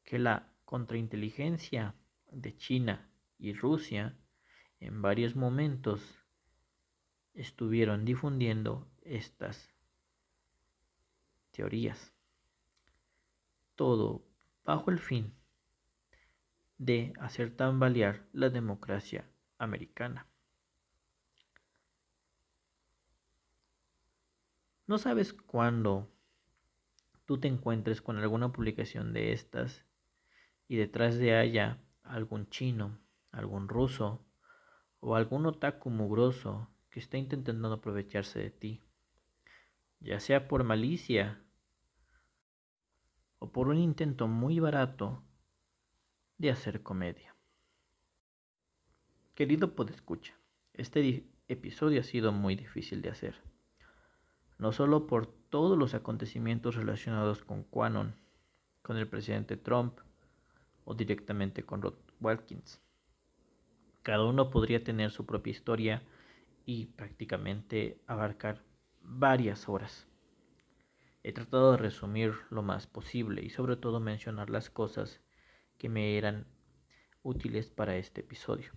que 0.02 0.18
la 0.18 0.50
contrainteligencia 0.64 1.94
de 2.32 2.56
China 2.56 3.10
y 3.36 3.52
Rusia 3.52 4.18
en 4.80 5.02
varios 5.02 5.36
momentos 5.36 6.00
estuvieron 7.34 8.04
difundiendo 8.04 8.88
estas 9.02 9.74
teorías. 11.50 12.12
Todo 13.74 14.24
bajo 14.64 14.90
el 14.90 14.98
fin 14.98 15.34
de 16.78 17.12
hacer 17.20 17.56
tambalear 17.56 18.26
la 18.32 18.50
democracia 18.50 19.28
americana. 19.58 20.26
No 24.86 24.98
sabes 24.98 25.32
cuándo 25.32 26.10
tú 27.26 27.38
te 27.38 27.48
encuentres 27.48 28.00
con 28.00 28.16
alguna 28.18 28.52
publicación 28.52 29.12
de 29.12 29.32
estas 29.32 29.84
y 30.66 30.76
detrás 30.76 31.18
de 31.18 31.36
haya 31.36 31.78
algún 32.02 32.48
chino, 32.48 32.98
algún 33.30 33.68
ruso 33.68 34.24
o 35.00 35.14
algún 35.14 35.46
otaku 35.46 35.90
mugroso 35.90 36.68
que 36.90 37.00
está 37.00 37.18
intentando 37.18 37.72
aprovecharse 37.72 38.38
de 38.38 38.50
ti, 38.50 38.82
ya 40.00 40.20
sea 40.20 40.48
por 40.48 40.64
malicia 40.64 41.42
o 43.38 43.52
por 43.52 43.68
un 43.68 43.78
intento 43.78 44.26
muy 44.26 44.58
barato 44.60 45.22
de 46.38 46.50
hacer 46.50 46.82
comedia. 46.82 47.34
Querido 49.34 49.74
podescucha, 49.74 50.34
este 50.74 51.28
episodio 51.46 52.00
ha 52.00 52.04
sido 52.04 52.32
muy 52.32 52.56
difícil 52.56 53.02
de 53.02 53.10
hacer, 53.10 53.40
no 54.58 54.72
solo 54.72 55.06
por 55.06 55.26
todos 55.26 55.78
los 55.78 55.94
acontecimientos 55.94 56.74
relacionados 56.74 57.44
con 57.44 57.62
Quanon, 57.62 58.16
con 58.82 58.96
el 58.96 59.08
presidente 59.08 59.56
Trump 59.56 60.00
o 60.84 60.94
directamente 60.94 61.64
con 61.64 61.82
Rod 61.82 61.94
Watkins. 62.20 62.80
Cada 64.02 64.24
uno 64.24 64.50
podría 64.50 64.82
tener 64.82 65.10
su 65.10 65.26
propia 65.26 65.50
historia 65.50 66.02
y 66.64 66.86
prácticamente 66.86 68.00
abarcar 68.06 68.62
varias 69.00 69.68
horas. 69.68 70.06
He 71.22 71.32
tratado 71.32 71.72
de 71.72 71.78
resumir 71.78 72.34
lo 72.50 72.62
más 72.62 72.86
posible 72.86 73.42
y 73.42 73.50
sobre 73.50 73.76
todo 73.76 74.00
mencionar 74.00 74.50
las 74.50 74.70
cosas 74.70 75.20
que 75.76 75.88
me 75.88 76.16
eran 76.16 76.46
útiles 77.22 77.70
para 77.70 77.96
este 77.96 78.20
episodio. 78.20 78.72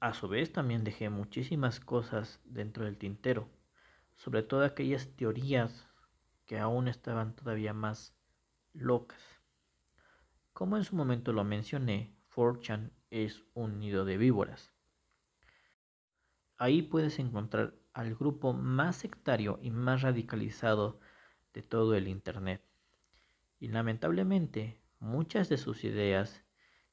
A 0.00 0.14
su 0.14 0.28
vez 0.28 0.52
también 0.52 0.82
dejé 0.82 1.10
muchísimas 1.10 1.78
cosas 1.78 2.40
dentro 2.44 2.84
del 2.84 2.98
tintero, 2.98 3.48
sobre 4.16 4.42
todo 4.42 4.64
aquellas 4.64 5.14
teorías 5.16 5.88
que 6.46 6.58
aún 6.58 6.88
estaban 6.88 7.36
todavía 7.36 7.72
más 7.72 8.16
locas. 8.72 9.41
Como 10.52 10.76
en 10.76 10.84
su 10.84 10.96
momento 10.96 11.32
lo 11.32 11.44
mencioné, 11.44 12.14
4 12.34 12.90
es 13.10 13.44
un 13.54 13.78
nido 13.78 14.04
de 14.04 14.16
víboras. 14.16 14.72
Ahí 16.56 16.82
puedes 16.82 17.18
encontrar 17.18 17.74
al 17.92 18.14
grupo 18.14 18.52
más 18.52 18.96
sectario 18.96 19.58
y 19.62 19.70
más 19.70 20.02
radicalizado 20.02 21.00
de 21.52 21.62
todo 21.62 21.94
el 21.94 22.06
Internet. 22.06 22.62
Y 23.58 23.68
lamentablemente 23.68 24.80
muchas 24.98 25.48
de 25.48 25.56
sus 25.56 25.84
ideas 25.84 26.44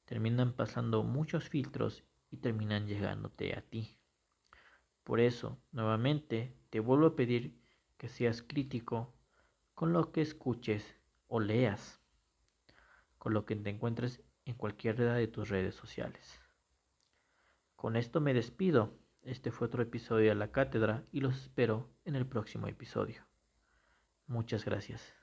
terminan 0.04 0.54
pasando 0.54 1.02
muchos 1.02 1.48
filtros 1.48 2.04
y 2.30 2.38
terminan 2.38 2.86
llegándote 2.86 3.56
a 3.56 3.60
ti. 3.60 3.98
Por 5.04 5.20
eso, 5.20 5.62
nuevamente, 5.70 6.56
te 6.70 6.80
vuelvo 6.80 7.06
a 7.06 7.16
pedir 7.16 7.60
que 7.96 8.08
seas 8.08 8.42
crítico 8.42 9.14
con 9.74 9.92
lo 9.92 10.12
que 10.12 10.20
escuches 10.22 10.96
o 11.28 11.40
leas, 11.40 11.99
con 13.20 13.34
lo 13.34 13.44
que 13.44 13.54
te 13.54 13.68
encuentres 13.68 14.22
en 14.46 14.54
cualquier 14.54 14.96
red 14.96 15.14
de 15.14 15.28
tus 15.28 15.50
redes 15.50 15.74
sociales. 15.74 16.40
Con 17.76 17.96
esto 17.96 18.22
me 18.22 18.32
despido. 18.32 18.98
Este 19.22 19.50
fue 19.50 19.66
otro 19.66 19.82
episodio 19.82 20.30
de 20.30 20.34
la 20.34 20.50
cátedra 20.50 21.04
y 21.12 21.20
los 21.20 21.36
espero 21.36 21.90
en 22.06 22.16
el 22.16 22.26
próximo 22.26 22.66
episodio. 22.66 23.26
Muchas 24.26 24.64
gracias. 24.64 25.19